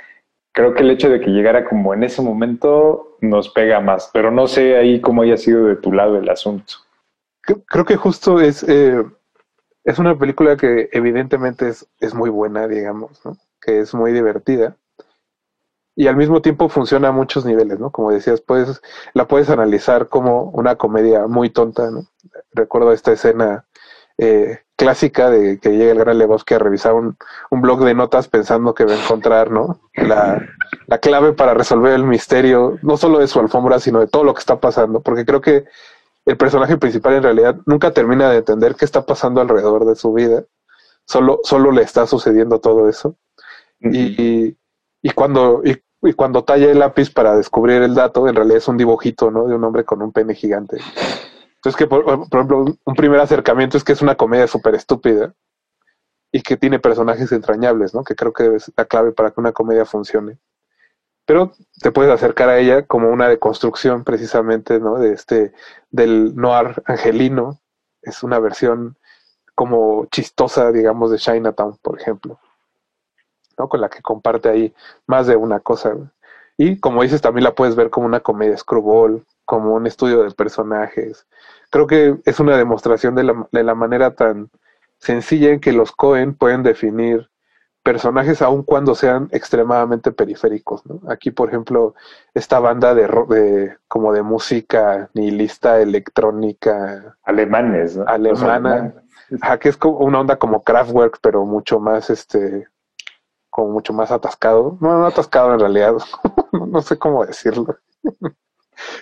[0.52, 4.31] creo que el hecho de que llegara como en ese momento nos pega más, pero
[4.31, 6.74] no sé ahí cómo haya sido de tu lado el asunto.
[7.66, 9.05] Creo que justo es, eh,
[9.85, 13.36] es una película que evidentemente es, es muy buena, digamos, ¿no?
[13.61, 14.77] que es muy divertida
[15.97, 17.90] y al mismo tiempo funciona a muchos niveles, ¿no?
[17.90, 18.81] Como decías, puedes,
[19.12, 22.07] la puedes analizar como una comedia muy tonta, ¿no?
[22.52, 23.66] Recuerdo esta escena
[24.21, 27.17] eh, clásica de que llega el gran Lebowski a revisar un,
[27.51, 29.81] un, blog de notas pensando que va a encontrar, ¿no?
[29.95, 30.47] La,
[30.87, 34.35] la clave para resolver el misterio, no solo de su alfombra, sino de todo lo
[34.35, 35.65] que está pasando, porque creo que
[36.27, 40.13] el personaje principal en realidad nunca termina de entender qué está pasando alrededor de su
[40.13, 40.45] vida,
[41.07, 43.17] solo, solo le está sucediendo todo eso.
[43.81, 44.57] y,
[45.03, 48.77] y cuando, y, cuando talla el lápiz para descubrir el dato, en realidad es un
[48.77, 49.47] dibujito, ¿no?
[49.47, 50.79] De un hombre con un pene gigante.
[51.61, 55.35] Entonces, que por, ejemplo, un primer acercamiento es que es una comedia súper estúpida
[56.32, 58.03] y que tiene personajes entrañables, ¿no?
[58.03, 60.39] Que creo que es la clave para que una comedia funcione.
[61.27, 64.99] Pero te puedes acercar a ella como una deconstrucción precisamente, ¿no?
[64.99, 65.53] De este,
[65.91, 67.61] del noir angelino.
[68.01, 68.97] Es una versión
[69.55, 72.41] como chistosa, digamos, de Chinatown, por ejemplo.
[73.55, 74.74] Con la que comparte ahí
[75.07, 75.95] más de una cosa.
[76.62, 80.31] Y como dices, también la puedes ver como una comedia screwball, como un estudio de
[80.31, 81.27] personajes.
[81.70, 84.51] Creo que es una demostración de la, de la manera tan
[84.99, 87.31] sencilla en que los Cohen pueden definir
[87.82, 91.95] personajes aun cuando sean extremadamente periféricos, Aquí, por ejemplo,
[92.35, 98.93] esta banda de, de como de música nihilista electrónica alemanes, alemana,
[99.59, 102.69] que es como una onda como Kraftwerk, pero mucho más este
[103.51, 104.78] como mucho más atascado.
[104.81, 105.94] No, no atascado en realidad,
[106.52, 107.77] no sé cómo decirlo.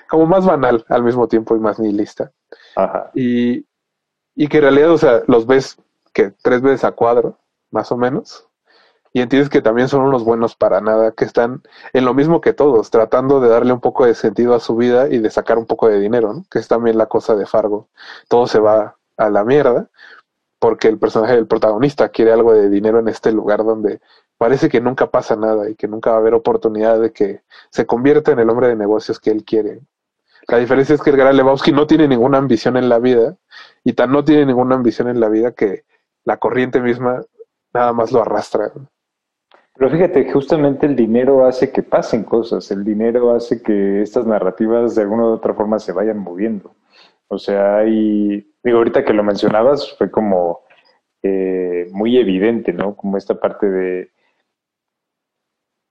[0.09, 2.33] como más banal al mismo tiempo y más nihilista.
[2.77, 3.11] Ajá.
[3.15, 3.67] Y,
[4.35, 5.77] y que en realidad, o sea, los ves
[6.13, 7.39] que tres veces a cuadro,
[7.71, 8.49] más o menos,
[9.13, 11.63] y entiendes que también son unos buenos para nada, que están
[11.93, 15.09] en lo mismo que todos, tratando de darle un poco de sentido a su vida
[15.09, 16.45] y de sacar un poco de dinero, ¿no?
[16.51, 17.89] Que es también la cosa de Fargo.
[18.29, 19.89] Todo se va a la mierda
[20.59, 24.01] porque el personaje del protagonista quiere algo de dinero en este lugar donde
[24.39, 27.85] parece que nunca pasa nada y que nunca va a haber oportunidad de que se
[27.85, 29.81] convierta en el hombre de negocios que él quiere.
[30.47, 33.37] La diferencia es que el gran Lebowski no tiene ninguna ambición en la vida
[33.85, 35.85] y tan no tiene ninguna ambición en la vida que
[36.25, 37.21] la corriente misma
[37.75, 38.73] nada más lo arrastra.
[39.75, 44.95] Pero fíjate, justamente el dinero hace que pasen cosas, el dinero hace que estas narrativas
[44.95, 46.75] de alguna u otra forma se vayan moviendo.
[47.29, 50.61] O sea, y digo, ahorita que lo mencionabas fue como
[51.23, 52.97] eh, muy evidente, ¿no?
[52.97, 54.11] Como esta parte de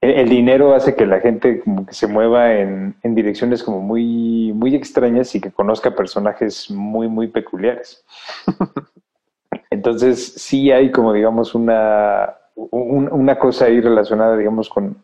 [0.00, 4.74] el dinero hace que la gente como que se mueva en, direcciones como muy, muy
[4.74, 8.04] extrañas y que conozca personajes muy, muy peculiares.
[9.70, 15.02] Entonces, sí hay como, digamos, una, una cosa ahí relacionada, digamos, con,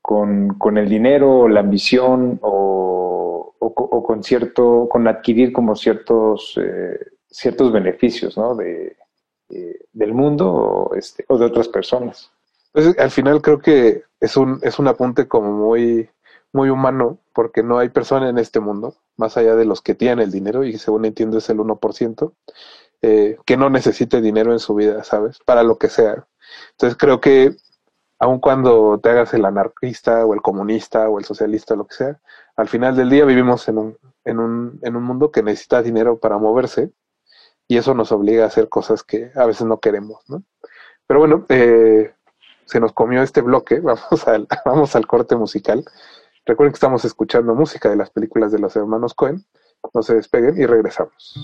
[0.00, 6.98] con, el dinero, o la ambición o, o, con cierto, con adquirir como ciertos, eh,
[7.28, 8.54] ciertos beneficios, ¿no?
[8.54, 8.96] De,
[9.50, 12.30] eh, del mundo o, este, o de otras personas.
[12.74, 16.10] Entonces, al final creo que es un, es un apunte como muy,
[16.52, 20.20] muy humano, porque no hay persona en este mundo, más allá de los que tienen
[20.20, 22.32] el dinero, y según entiendo es el 1%,
[23.02, 25.38] eh, que no necesite dinero en su vida, ¿sabes?
[25.44, 26.26] Para lo que sea.
[26.72, 27.56] Entonces creo que
[28.18, 32.20] aun cuando te hagas el anarquista o el comunista o el socialista, lo que sea,
[32.56, 36.18] al final del día vivimos en un, en un, en un mundo que necesita dinero
[36.18, 36.92] para moverse
[37.68, 40.44] y eso nos obliga a hacer cosas que a veces no queremos, ¿no?
[41.06, 42.14] Pero bueno, eh,
[42.66, 45.84] se nos comió este bloque, vamos al, vamos al corte musical.
[46.46, 49.44] Recuerden que estamos escuchando música de las películas de los hermanos Cohen.
[49.92, 51.34] No se despeguen y regresamos.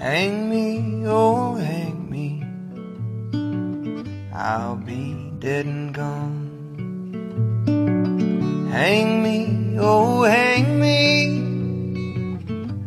[0.00, 2.42] Hang me, oh, hang me.
[4.32, 6.48] I'll be dead and gone.
[8.70, 11.48] Hang me, oh, hang me.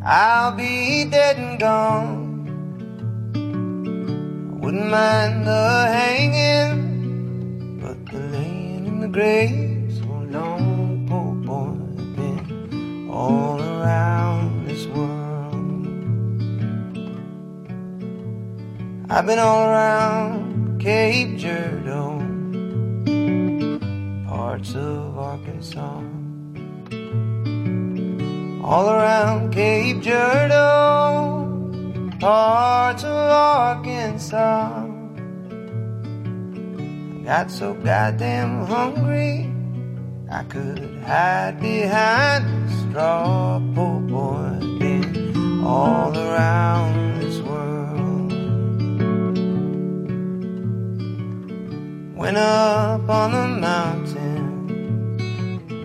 [0.04, 2.21] I'll be dead and gone.
[4.72, 11.76] Wouldn't mind the hanging, but the laying in the grave so long, poor boy,
[12.16, 15.84] been all around this world.
[19.10, 22.24] I've been all around Cape Girardeau,
[24.30, 26.00] parts of Arkansas.
[28.64, 31.21] All around Cape Girardeau,
[32.22, 34.86] parts of Arkansas.
[37.16, 39.50] I got so goddamn hungry,
[40.30, 43.60] I could hide behind a straw.
[43.74, 48.32] Poor boy, been all around this world.
[52.16, 55.18] Went up on the mountain,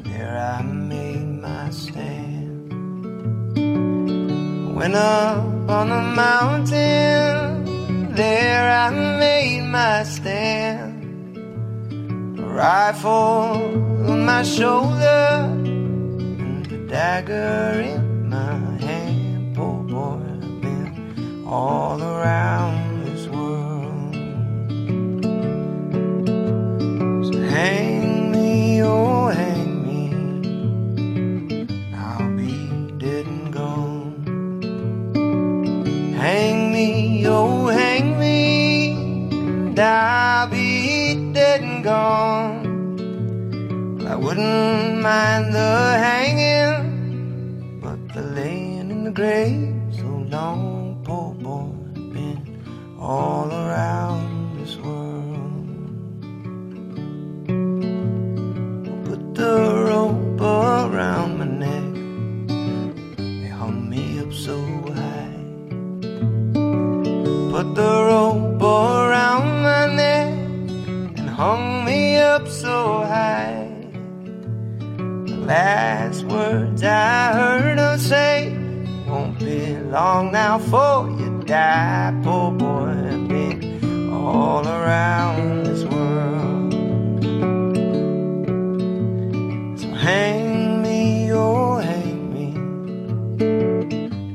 [0.05, 2.69] there I made my stand.
[4.77, 7.65] Went up on the mountain,
[8.15, 11.37] there I made my stand.
[12.39, 13.11] A rifle
[14.11, 19.57] on my shoulder, and a dagger in my hand.
[19.57, 24.15] Poor boy, I've been all around this world.
[27.27, 29.16] So hang me, oh
[39.79, 42.65] I'll be dead and gone.
[44.07, 51.73] I wouldn't mind the hanging, but the laying in the grave so long, poor boy,
[52.15, 52.41] been
[52.99, 55.69] all around this world.
[59.05, 61.85] Put the rope around my neck,
[63.19, 64.57] they hung me up so
[64.95, 65.37] high.
[67.53, 68.46] Put the rope
[71.37, 73.69] hung me up so high.
[75.27, 78.57] The last words I heard her say
[79.07, 82.89] won't be long now for you die, poor boy.
[82.89, 86.73] I've been all around this world.
[89.81, 92.49] So hang me, oh hang me,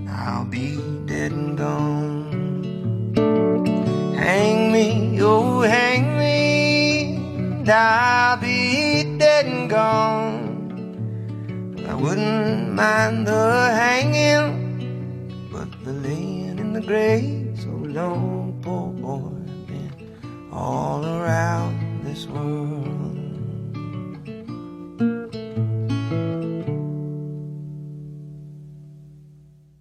[0.08, 2.30] I'll be dead and gone.
[4.16, 6.21] Hang me, oh hang me,
[7.72, 10.52] I'll be dead and gone.
[11.88, 19.32] I wouldn't mind the hanging, but the laying in the grave so long, poor boy,
[19.68, 22.92] been all around this world.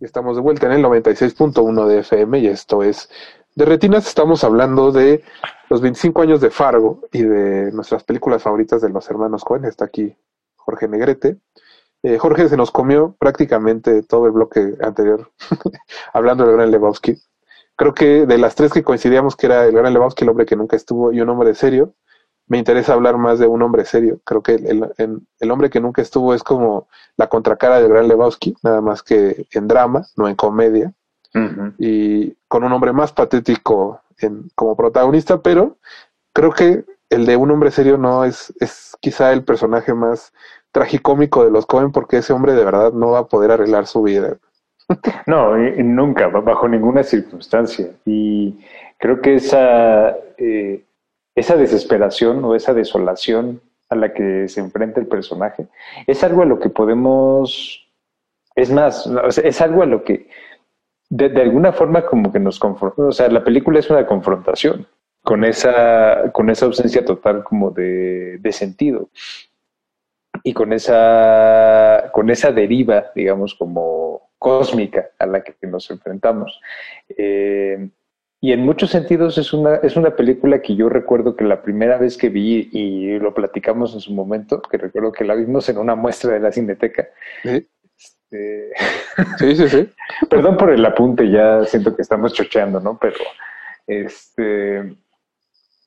[0.00, 3.08] Estamos de vuelta en el 96.1 de FM y esto es
[3.60, 4.06] de Retinas.
[4.06, 5.22] Estamos hablando de
[5.68, 9.66] los 25 años de Fargo y de nuestras películas favoritas de los hermanos Cohen.
[9.66, 10.16] Está aquí
[10.56, 11.36] Jorge Negrete.
[12.02, 15.30] Eh, Jorge se nos comió prácticamente todo el bloque anterior
[16.14, 17.20] hablando del gran Lebowski.
[17.76, 20.56] Creo que de las tres que coincidíamos que era el gran Lebowski, el hombre que
[20.56, 21.92] nunca estuvo y un hombre serio,
[22.46, 24.22] me interesa hablar más de un hombre serio.
[24.24, 26.88] Creo que el, el, el hombre que nunca estuvo es como
[27.18, 30.94] la contracara del gran Lebowski, nada más que en drama, no en comedia,
[31.78, 35.78] Y con un hombre más patético en, como protagonista, pero
[36.32, 40.32] creo que el de un hombre serio no es, es quizá el personaje más
[40.72, 44.02] tragicómico de los Cohen porque ese hombre de verdad no va a poder arreglar su
[44.02, 44.36] vida.
[45.26, 47.90] No, nunca, bajo ninguna circunstancia.
[48.04, 48.58] Y
[48.98, 50.84] creo que esa, eh,
[51.34, 55.66] esa desesperación o esa desolación a la que se enfrenta el personaje
[56.06, 57.86] es algo a lo que podemos,
[58.54, 59.08] es más,
[59.42, 60.28] es algo a lo que
[61.10, 64.86] de, de alguna forma como que nos confronta, o sea, la película es una confrontación
[65.22, 69.10] con esa, con esa ausencia total como de, de sentido
[70.42, 76.60] y con esa, con esa deriva, digamos, como cósmica a la que nos enfrentamos.
[77.10, 77.90] Eh,
[78.40, 81.98] y en muchos sentidos es una, es una película que yo recuerdo que la primera
[81.98, 85.76] vez que vi y lo platicamos en su momento, que recuerdo que la vimos en
[85.76, 87.08] una muestra de la Cineteca.
[88.30, 88.70] Este,
[89.38, 89.90] Sí, sí, sí.
[90.30, 92.98] Perdón por el apunte, ya siento que estamos chocheando, ¿no?
[93.00, 93.16] Pero
[93.86, 94.78] este,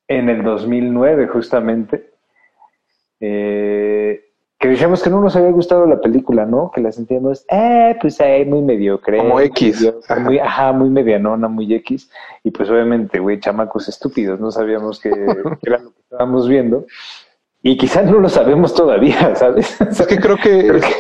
[0.08, 2.12] en el 2009 justamente,
[3.20, 4.26] eh,
[4.60, 6.72] que decíamos que no nos había gustado la película, ¿no?
[6.74, 9.18] Que la sentíamos, eh, pues ahí muy mediocre.
[9.18, 9.94] Como muy X.
[10.20, 12.10] Muy, ajá, muy medianona, muy X.
[12.44, 15.10] Y pues obviamente, güey, chamacos estúpidos, no sabíamos que,
[15.62, 16.86] que era lo que estábamos viendo.
[17.62, 19.80] Y quizás no lo sabemos todavía, ¿sabes?
[19.82, 20.94] Es que creo que Creo que-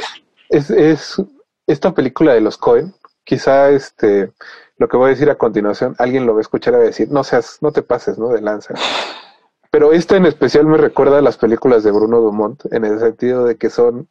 [0.49, 1.21] es, es
[1.67, 4.31] esta película de los Cohen, quizá este
[4.77, 7.23] lo que voy a decir a continuación, alguien lo va a escuchar a decir, no
[7.23, 8.29] seas, no te pases, ¿no?
[8.29, 8.73] De lanza.
[9.71, 13.45] Pero esta en especial me recuerda a las películas de Bruno Dumont, en el sentido
[13.45, 14.09] de que son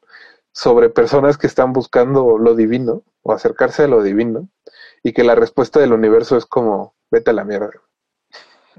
[0.52, 4.48] sobre personas que están buscando lo divino o acercarse a lo divino
[5.02, 7.70] y que la respuesta del universo es como, vete a la mierda.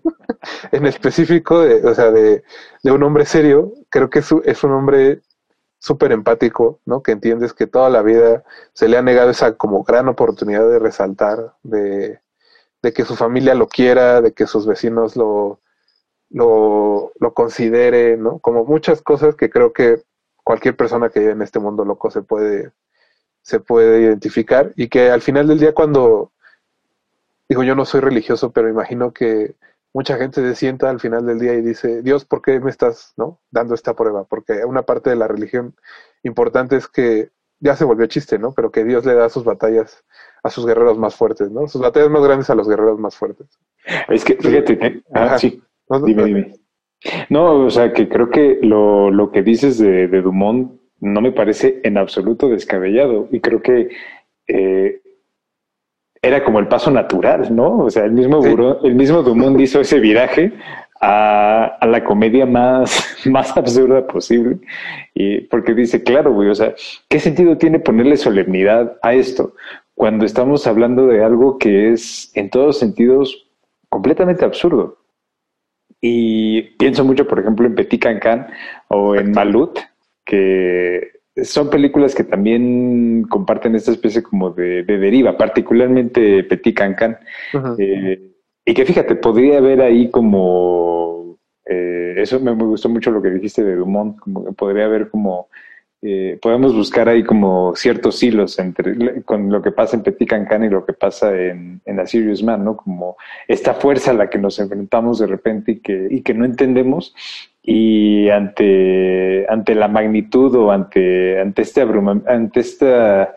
[0.72, 2.44] en específico, de, o sea, de,
[2.84, 5.22] de un hombre serio, creo que es, es un hombre
[5.84, 7.04] súper empático, ¿no?
[7.04, 10.80] Que entiendes que toda la vida se le ha negado esa como gran oportunidad de
[10.80, 12.22] resaltar, de,
[12.82, 15.60] de que su familia lo quiera, de que sus vecinos lo,
[16.30, 18.40] lo, lo considere, ¿no?
[18.40, 20.02] Como muchas cosas que creo que
[20.46, 22.72] cualquier persona que vive en este mundo loco se puede,
[23.42, 26.32] se puede identificar y que al final del día cuando,
[27.50, 29.56] digo, yo no soy religioso, pero imagino que
[29.94, 33.14] mucha gente se sienta al final del día y dice, Dios, ¿por qué me estás
[33.16, 33.40] ¿no?
[33.52, 34.26] dando esta prueba?
[34.26, 35.76] Porque una parte de la religión
[36.24, 37.30] importante es que
[37.60, 38.54] ya se volvió chiste, ¿no?
[38.54, 40.04] Pero que Dios le da sus batallas
[40.44, 41.68] a sus guerreros más fuertes, ¿no?
[41.68, 43.48] Sus batallas más grandes a los guerreros más fuertes.
[44.10, 45.62] Es que, fíjate, ah, sí,
[46.06, 46.54] dime, dime.
[47.30, 51.32] No, o sea, que creo que lo, lo que dices de, de, Dumont no me
[51.32, 53.90] parece en absoluto descabellado y creo que
[54.48, 55.02] eh,
[56.24, 57.80] era como el paso natural, ¿no?
[57.80, 58.42] O sea, el mismo,
[58.84, 60.54] el mismo Dumont hizo ese viraje
[61.02, 64.58] a, a, la comedia más, más absurda posible.
[65.14, 66.74] Y porque dice, claro, güey, o sea,
[67.10, 69.54] ¿qué sentido tiene ponerle solemnidad a esto
[69.96, 73.46] cuando estamos hablando de algo que es en todos sentidos
[73.90, 75.00] completamente absurdo?
[76.00, 78.48] Y pienso mucho, por ejemplo, en Petit Cancan
[78.88, 79.78] o en Malut,
[80.24, 87.18] que son películas que también comparten esta especie como de, deriva, particularmente Petit Cancan.
[87.78, 88.32] Eh,
[88.66, 93.32] y que fíjate, podría haber ahí como, eh, eso me, me, gustó mucho lo que
[93.32, 95.50] dijiste de Dumont, como que podría haber como
[96.06, 100.66] eh, podemos buscar ahí como ciertos hilos entre con lo que pasa en Petit Cancan
[100.66, 102.76] y lo que pasa en, en la Serious Man, ¿no?
[102.76, 103.16] Como
[103.48, 107.16] esta fuerza a la que nos enfrentamos de repente y que, y que no entendemos
[107.64, 113.36] y ante, ante la magnitud o ante, ante este abruma, ante esta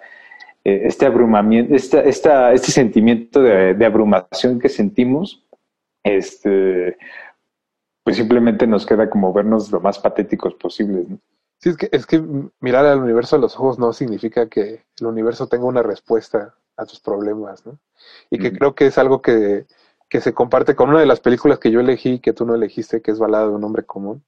[0.67, 5.47] eh, este abrumamiento, esta, esta, este sentimiento de, de, abrumación que sentimos,
[6.03, 6.97] este,
[8.03, 11.09] pues simplemente nos queda como vernos lo más patéticos posibles.
[11.09, 11.21] ¿no?
[11.59, 12.21] Sí, es que, es que
[12.59, 16.85] mirar al universo a los ojos no significa que el universo tenga una respuesta a
[16.85, 17.79] tus problemas, ¿no?
[18.29, 19.67] Y que creo que es algo que,
[20.09, 23.03] que, se comparte con una de las películas que yo elegí, que tú no elegiste,
[23.03, 24.25] que es Balada de un hombre común.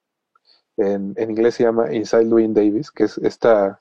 [0.77, 3.81] En, en inglés se llama Inside Louis Davis, que es esta,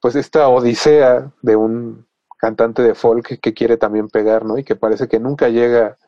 [0.00, 2.06] pues esta odisea de un
[2.38, 4.58] cantante de folk que quiere también pegar, ¿no?
[4.58, 5.98] Y que parece que nunca llega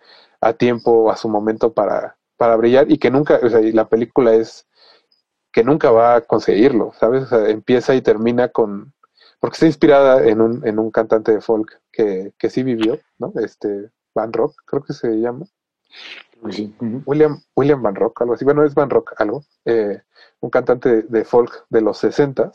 [0.40, 3.88] a tiempo, a su momento para, para brillar y que nunca, o sea, y la
[3.88, 4.66] película es
[5.52, 7.24] que nunca va a conseguirlo, ¿sabes?
[7.24, 8.94] O sea, empieza y termina con...
[9.40, 13.32] Porque está inspirada en un, en un cantante de folk que, que sí vivió, ¿no?
[13.42, 15.46] Este, Van Rock, creo que se llama.
[16.50, 16.74] Sí.
[17.04, 18.44] William, William Van Rock, algo así.
[18.44, 19.44] Bueno, es Van Rock, algo.
[19.64, 20.00] Eh,
[20.40, 22.52] un cantante de, folk de los 60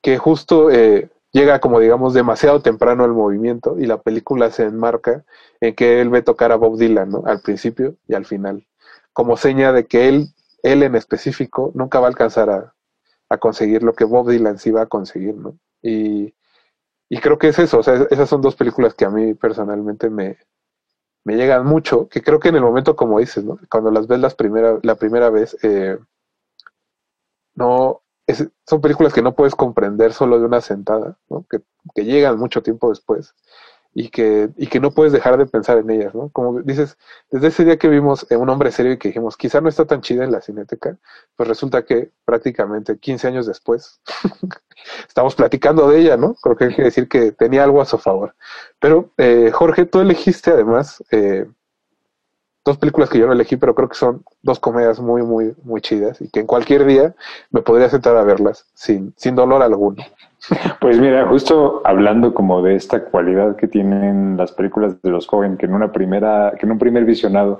[0.00, 5.24] que justo eh, llega como digamos demasiado temprano al movimiento y la película se enmarca
[5.60, 7.22] en que él ve tocar a Bob Dylan, ¿no?
[7.26, 8.66] Al principio y al final.
[9.12, 10.32] Como seña de que él
[10.62, 12.74] él en específico nunca va a alcanzar a,
[13.38, 15.58] conseguir lo que Bob Dylan sí va a conseguir, ¿no?
[15.82, 16.32] Y,
[17.20, 20.38] creo que es eso, o sea, esas son dos películas que a mí personalmente me,
[21.24, 23.58] me llegan mucho, que creo que en el momento, como dices, ¿no?
[23.70, 25.98] Cuando las ves las primera, la primera vez, eh,
[27.54, 28.02] no,
[28.66, 31.44] son películas que no puedes comprender solo de una sentada, ¿no?
[31.50, 31.60] Que,
[31.94, 33.34] que llegan mucho tiempo después
[33.98, 36.28] y que, y que no puedes dejar de pensar en ellas, ¿no?
[36.28, 36.96] Como dices,
[37.32, 40.02] desde ese día que vimos un hombre serio y que dijimos, quizá no está tan
[40.02, 40.96] chida en la cineteca,
[41.34, 44.00] pues resulta que prácticamente 15 años después
[45.08, 46.36] estamos platicando de ella, ¿no?
[46.36, 48.36] Creo que hay que decir que tenía algo a su favor.
[48.78, 51.48] Pero, eh, Jorge, tú elegiste además eh,
[52.68, 55.80] dos películas que yo no elegí, pero creo que son dos comedias muy, muy, muy
[55.80, 57.14] chidas y que en cualquier día
[57.50, 60.02] me podría sentar a verlas sin, sin dolor alguno.
[60.80, 65.58] Pues mira, justo hablando como de esta cualidad que tienen las películas de los jóvenes,
[65.58, 67.58] que en una primera, que en un primer visionado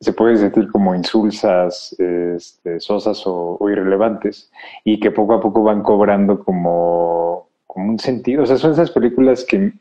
[0.00, 4.50] se puede sentir como insulsas, este, sosas o, irrelevantes,
[4.82, 8.42] y que poco a poco van cobrando como, como un sentido.
[8.42, 9.72] O sea, son esas películas que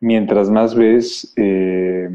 [0.00, 2.10] mientras más ves, eh,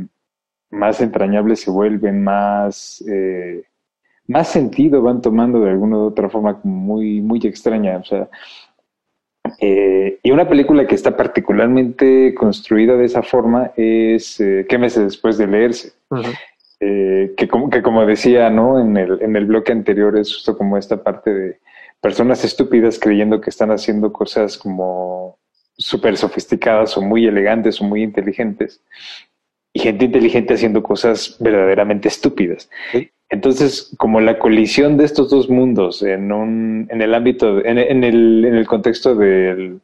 [0.69, 3.63] más entrañables se vuelven, más, eh,
[4.27, 7.97] más sentido van tomando de alguna u otra forma como muy, muy extraña.
[7.97, 8.29] O sea,
[9.59, 15.03] eh, y una película que está particularmente construida de esa forma es eh, ¿Qué meses
[15.03, 15.93] después de leerse?
[16.79, 18.79] Eh, que, como, que como decía ¿no?
[18.79, 21.59] en, el, en el bloque anterior es justo como esta parte de
[22.01, 25.39] personas estúpidas creyendo que están haciendo cosas como
[25.75, 28.83] súper sofisticadas o muy elegantes o muy inteligentes
[29.77, 32.67] y gente inteligente haciendo cosas verdaderamente estúpidas.
[33.29, 38.03] Entonces, como la colisión de estos dos mundos en, un, en el ámbito, en, en,
[38.03, 39.77] el, en el contexto de,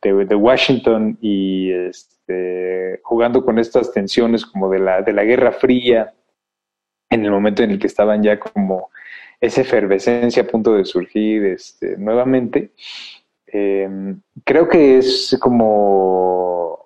[0.00, 6.14] de, Washington y este, jugando con estas tensiones como de la, de la Guerra Fría
[7.10, 8.88] en el momento en el que estaban ya como
[9.42, 12.70] esa efervescencia a punto de surgir este, nuevamente.
[13.46, 16.77] Em, creo que es como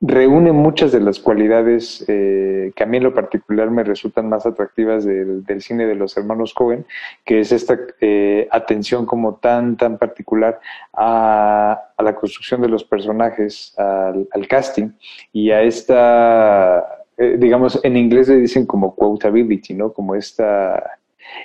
[0.00, 4.46] reúne muchas de las cualidades eh, que a mí en lo particular me resultan más
[4.46, 6.86] atractivas del, cine de los hermanos Cohen,
[7.24, 10.60] que es esta eh, atención como tan, tan particular
[10.94, 14.90] a, la construcción de los personajes, al, al casting
[15.32, 19.92] y a esta eh, digamos, en inglés le dicen como quotability, ¿no?
[19.92, 20.99] Como esta,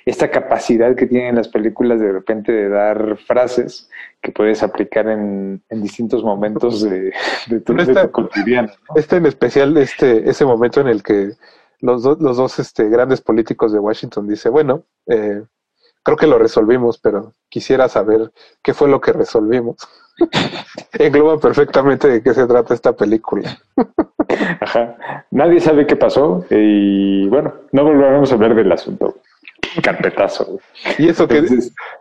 [0.06, 3.90] esta capacidad que tienen las películas de repente de dar frases
[4.22, 7.14] que puedes aplicar en, distintos momentos de,
[7.66, 8.74] tu, vida cotidiana.
[8.96, 11.32] Este en especial, este, ese momento en el que
[11.82, 15.44] los, los dos este, grandes políticos de Washington dice, bueno, eh,
[16.04, 18.32] creo que lo resolvimos, pero quisiera saber
[18.62, 19.78] qué fue lo que resolvimos.
[20.94, 23.58] Engloba perfectamente de qué se trata esta película.
[24.62, 25.26] Ajá.
[25.32, 29.16] Nadie sabe qué pasó y bueno, no volveremos a hablar del asunto.
[29.82, 30.60] Carpetazo.
[30.98, 31.44] Y eso que,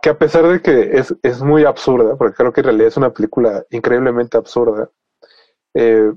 [0.01, 2.97] que a pesar de que es, es, muy absurda, porque creo que en realidad es
[2.97, 4.89] una película increíblemente absurda,
[5.73, 6.11] eh,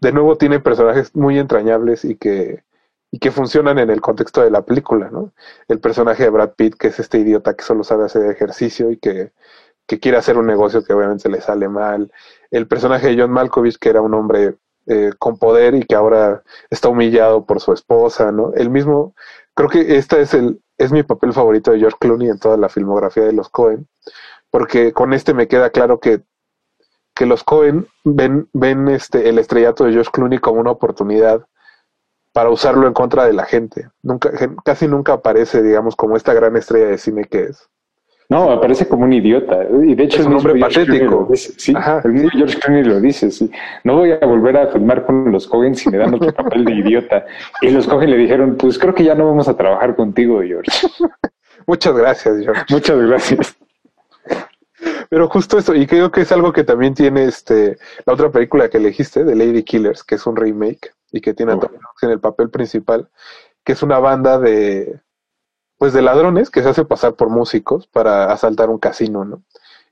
[0.00, 2.64] de nuevo tiene personajes muy entrañables y que,
[3.10, 5.32] y que funcionan en el contexto de la película, ¿no?
[5.68, 8.96] El personaje de Brad Pitt, que es este idiota que solo sabe hacer ejercicio y
[8.98, 9.32] que
[9.86, 12.10] que quiere hacer un negocio que obviamente le sale mal.
[12.50, 16.42] El personaje de John Malkovich, que era un hombre eh, con poder y que ahora
[16.70, 18.52] está humillado por su esposa, ¿no?
[18.54, 19.14] El mismo,
[19.54, 22.68] creo que este es el, es mi papel favorito de George Clooney en toda la
[22.68, 23.88] filmografía de los Cohen,
[24.50, 26.22] porque con este me queda claro que,
[27.14, 31.46] que los Cohen ven, ven este, el estrellato de George Clooney como una oportunidad
[32.32, 33.90] para usarlo en contra de la gente.
[34.02, 34.30] Nunca,
[34.64, 37.70] casi nunca aparece, digamos, como esta gran estrella de cine que es.
[38.28, 39.60] No, aparece como un idiota.
[39.84, 41.28] Y de hecho es un hombre patético.
[41.34, 41.74] Sí,
[42.04, 43.50] el mismo George Clooney lo dice, sí.
[43.84, 46.72] No voy a volver a filmar con los Cohen si me dan otro papel de
[46.72, 47.26] idiota.
[47.60, 50.70] Y los Cohen le dijeron, pues creo que ya no vamos a trabajar contigo, George.
[51.66, 52.64] Muchas gracias, George.
[52.70, 53.56] Muchas gracias.
[55.08, 58.68] Pero justo eso, y creo que es algo que también tiene este la otra película
[58.68, 61.70] que elegiste, de Lady Killers, que es un remake y que tiene a Tom
[62.02, 63.08] en el papel principal,
[63.62, 65.00] que es una banda de
[65.78, 69.42] pues de ladrones que se hace pasar por músicos para asaltar un casino, ¿no?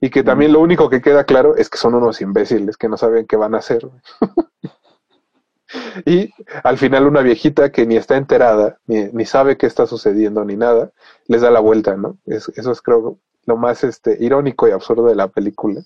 [0.00, 2.96] Y que también lo único que queda claro es que son unos imbéciles que no
[2.96, 3.88] saben qué van a hacer.
[6.06, 6.30] y
[6.64, 10.56] al final una viejita que ni está enterada, ni, ni, sabe qué está sucediendo, ni
[10.56, 10.90] nada,
[11.28, 12.18] les da la vuelta, ¿no?
[12.26, 15.82] eso es creo lo más este, irónico y absurdo de la película.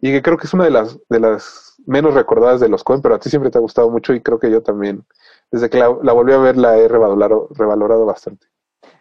[0.00, 3.02] Y que creo que es una de las, de las menos recordadas de los Coen,
[3.02, 5.04] pero a ti siempre te ha gustado mucho y creo que yo también,
[5.50, 8.46] desde que la, la volví a ver, la he revalorado, revalorado bastante.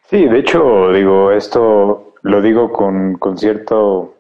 [0.10, 4.14] Sí, de hecho, digo, esto lo digo con, con cierto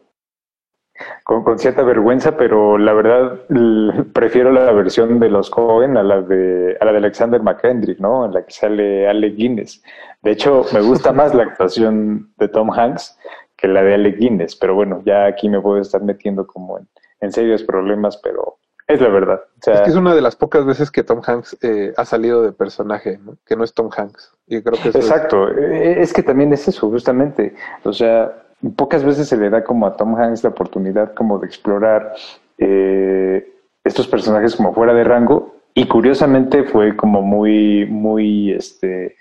[1.23, 3.39] con, cierta vergüenza, pero la verdad
[4.13, 8.25] prefiero la versión de los Cohen a la de a la de Alexander McKendrick, ¿no?
[8.25, 9.81] En la que sale Ale Guinness.
[10.21, 13.17] De hecho, me gusta más la actuación de Tom Hanks
[13.55, 16.87] que la de Ale Guinness, pero bueno, ya aquí me puedo estar metiendo como en,
[17.21, 18.57] en serios problemas, pero
[18.87, 19.41] es la verdad.
[19.65, 22.53] es que es una de las pocas veces que Tom Hanks eh, ha salido de
[22.53, 24.31] personaje, que no es Tom Hanks.
[24.47, 26.13] Y creo que Exacto, eh, es...
[26.13, 27.53] que también es eso, justamente.
[27.83, 28.31] O sea,
[28.77, 32.13] pocas veces se le da como a Tom Hanks la oportunidad como de explorar
[32.57, 33.53] eh,
[33.83, 35.55] estos personajes como fuera de rango.
[35.73, 39.17] Y curiosamente fue como muy, muy, este,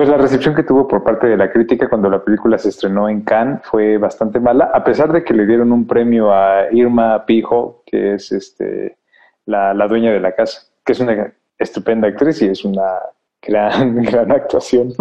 [0.00, 3.06] pues la recepción que tuvo por parte de la crítica cuando la película se estrenó
[3.10, 7.26] en Cannes fue bastante mala, a pesar de que le dieron un premio a Irma
[7.26, 8.96] Pijo, que es este
[9.44, 12.94] la, dueña de la casa, que es una estupenda actriz y es una
[13.42, 14.94] gran, gran actuación.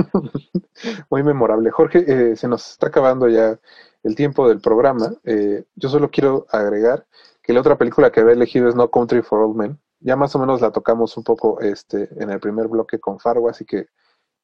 [1.10, 1.72] Muy memorable.
[1.72, 3.58] Jorge, eh, se nos está acabando ya
[4.04, 5.14] el tiempo del programa.
[5.24, 7.06] Eh, yo solo quiero agregar
[7.42, 9.80] que la otra película que había elegido es No Country for Old Men.
[10.02, 13.48] Ya más o menos la tocamos un poco este, en el primer bloque con Fargo,
[13.48, 13.88] así que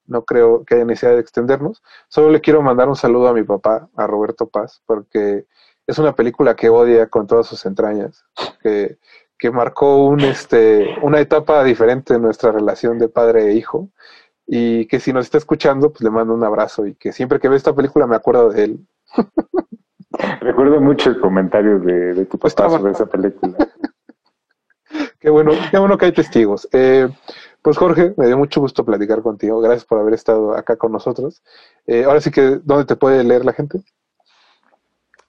[0.07, 1.84] no creo que haya necesidad de extendernos.
[2.07, 5.45] Solo le quiero mandar un saludo a mi papá, a Roberto Paz, porque
[5.88, 8.26] es una película que odia con todas sus entrañas,
[8.61, 8.98] que,
[9.38, 13.90] que marcó un, este, una etapa diferente en nuestra relación de padre e hijo,
[14.48, 17.49] y que si nos está escuchando, pues le mando un abrazo, y que siempre que
[17.49, 18.88] ve esta película me acuerdo de él.
[20.40, 23.56] Recuerdo mucho el comentario de, tu papá sobre esa película.
[25.19, 26.68] qué bueno, qué bueno que hay testigos.
[26.72, 27.10] Eh,
[27.65, 29.59] pues Jorge, me dio mucho gusto platicar contigo.
[29.59, 31.41] Gracias por haber estado acá con nosotros.
[31.87, 33.79] Eh, ahora sí que, ¿dónde te puede leer la gente?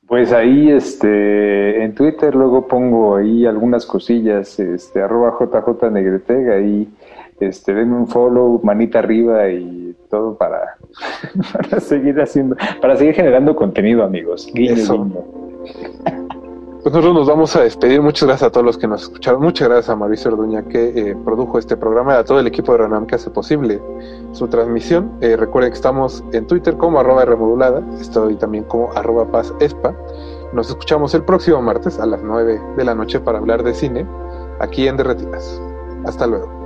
[0.07, 6.87] Pues ahí, este, en Twitter luego pongo ahí algunas cosillas, este, arroba JJ Negretega, ahí,
[7.41, 10.77] este, denme un follow, manita arriba y todo para,
[11.81, 14.47] seguir haciendo, para seguir generando contenido, amigos.
[14.53, 14.75] Guiño,
[16.87, 18.01] Pues nosotros nos vamos a despedir.
[18.01, 19.43] Muchas gracias a todos los que nos escucharon.
[19.43, 22.71] Muchas gracias a Mauricio Orduña que eh, produjo este programa y a todo el equipo
[22.71, 23.83] de Renam que hace posible
[24.31, 25.11] su transmisión.
[25.21, 27.83] Eh, recuerden que estamos en Twitter como arroba remodulada.
[28.01, 29.97] Estoy también como arroba paz espa.
[30.53, 34.07] Nos escuchamos el próximo martes a las 9 de la noche para hablar de cine
[34.61, 35.61] aquí en Derretinas.
[36.05, 36.66] Hasta luego.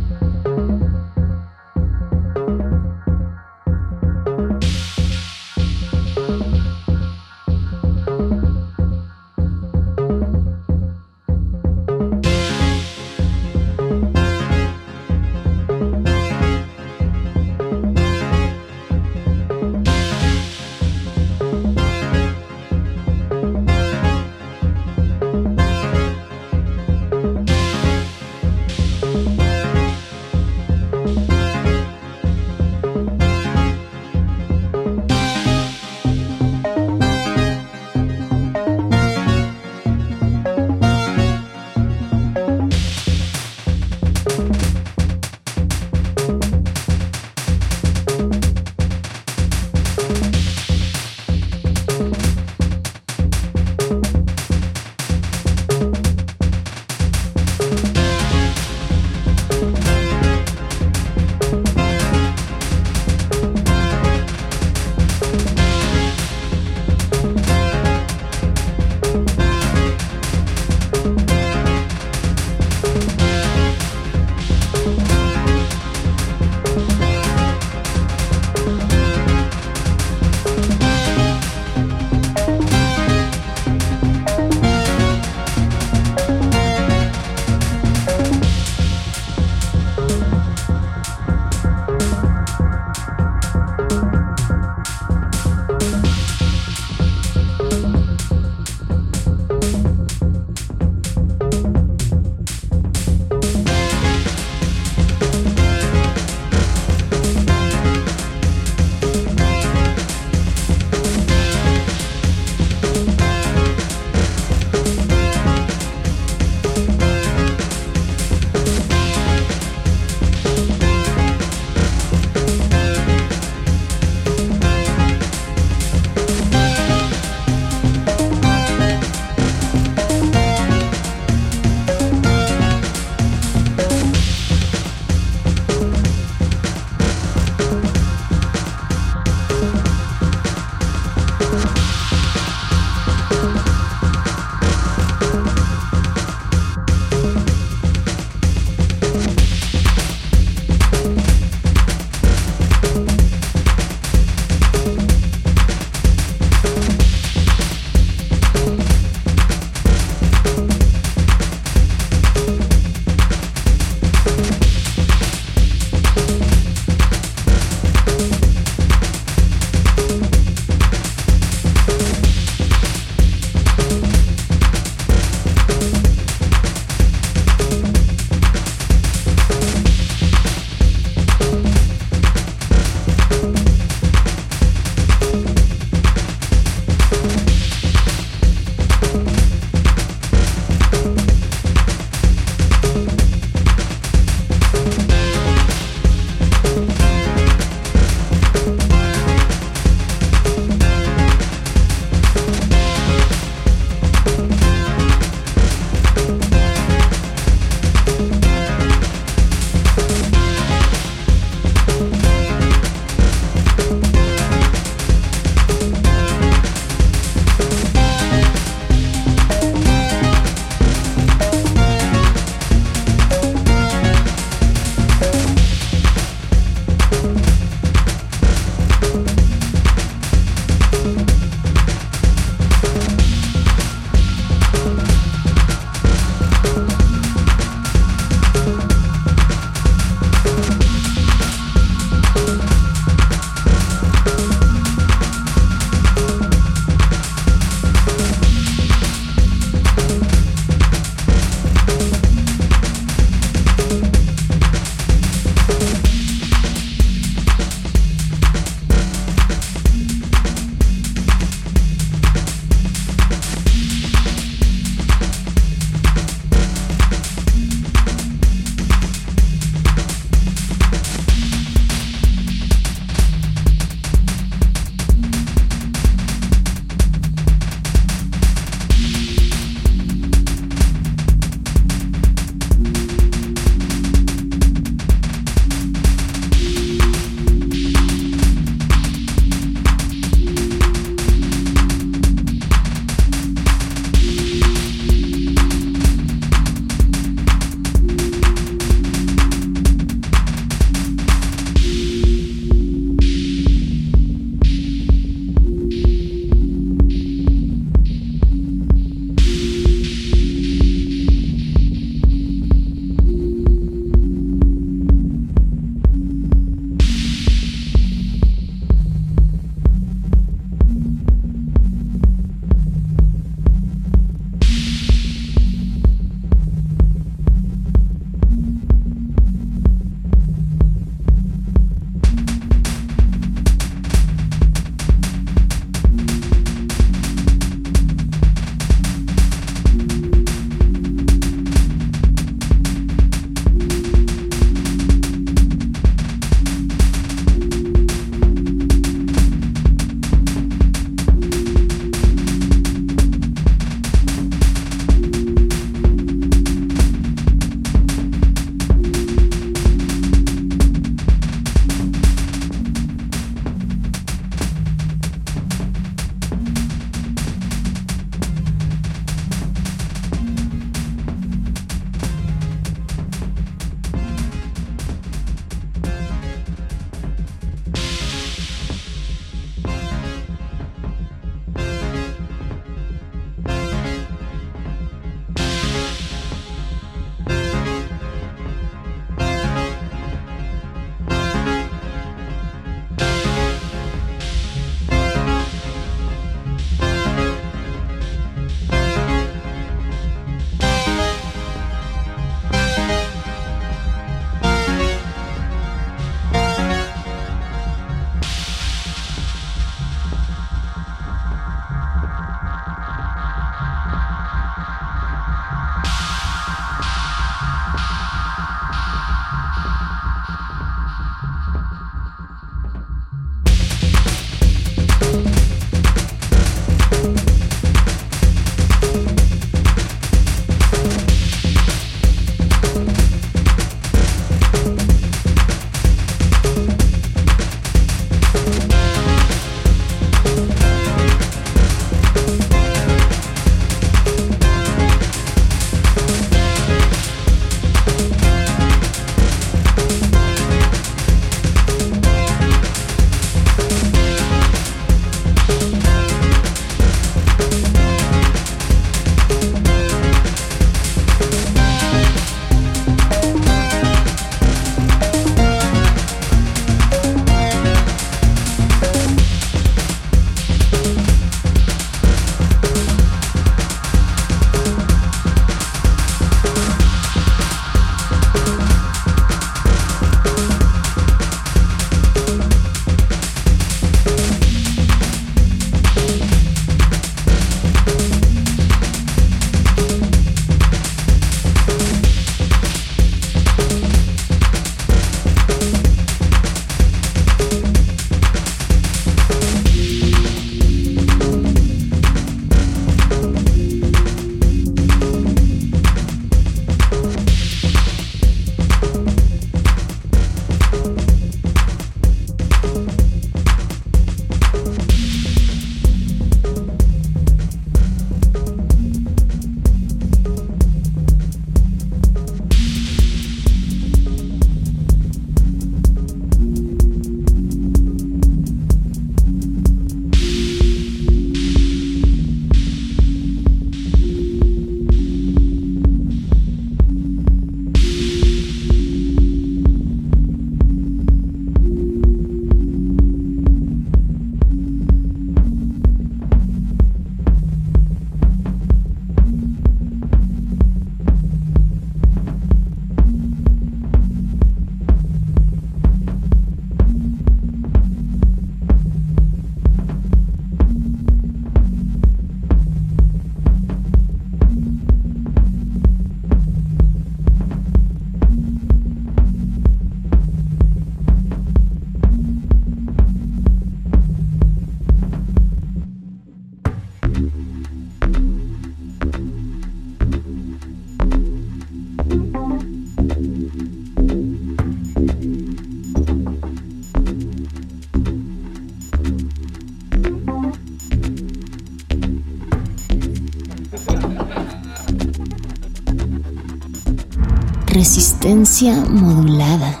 [598.01, 600.00] Resistencia modulada.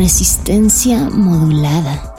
[0.00, 2.09] Resistencia modulada.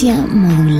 [0.00, 0.79] Resistencia modulada.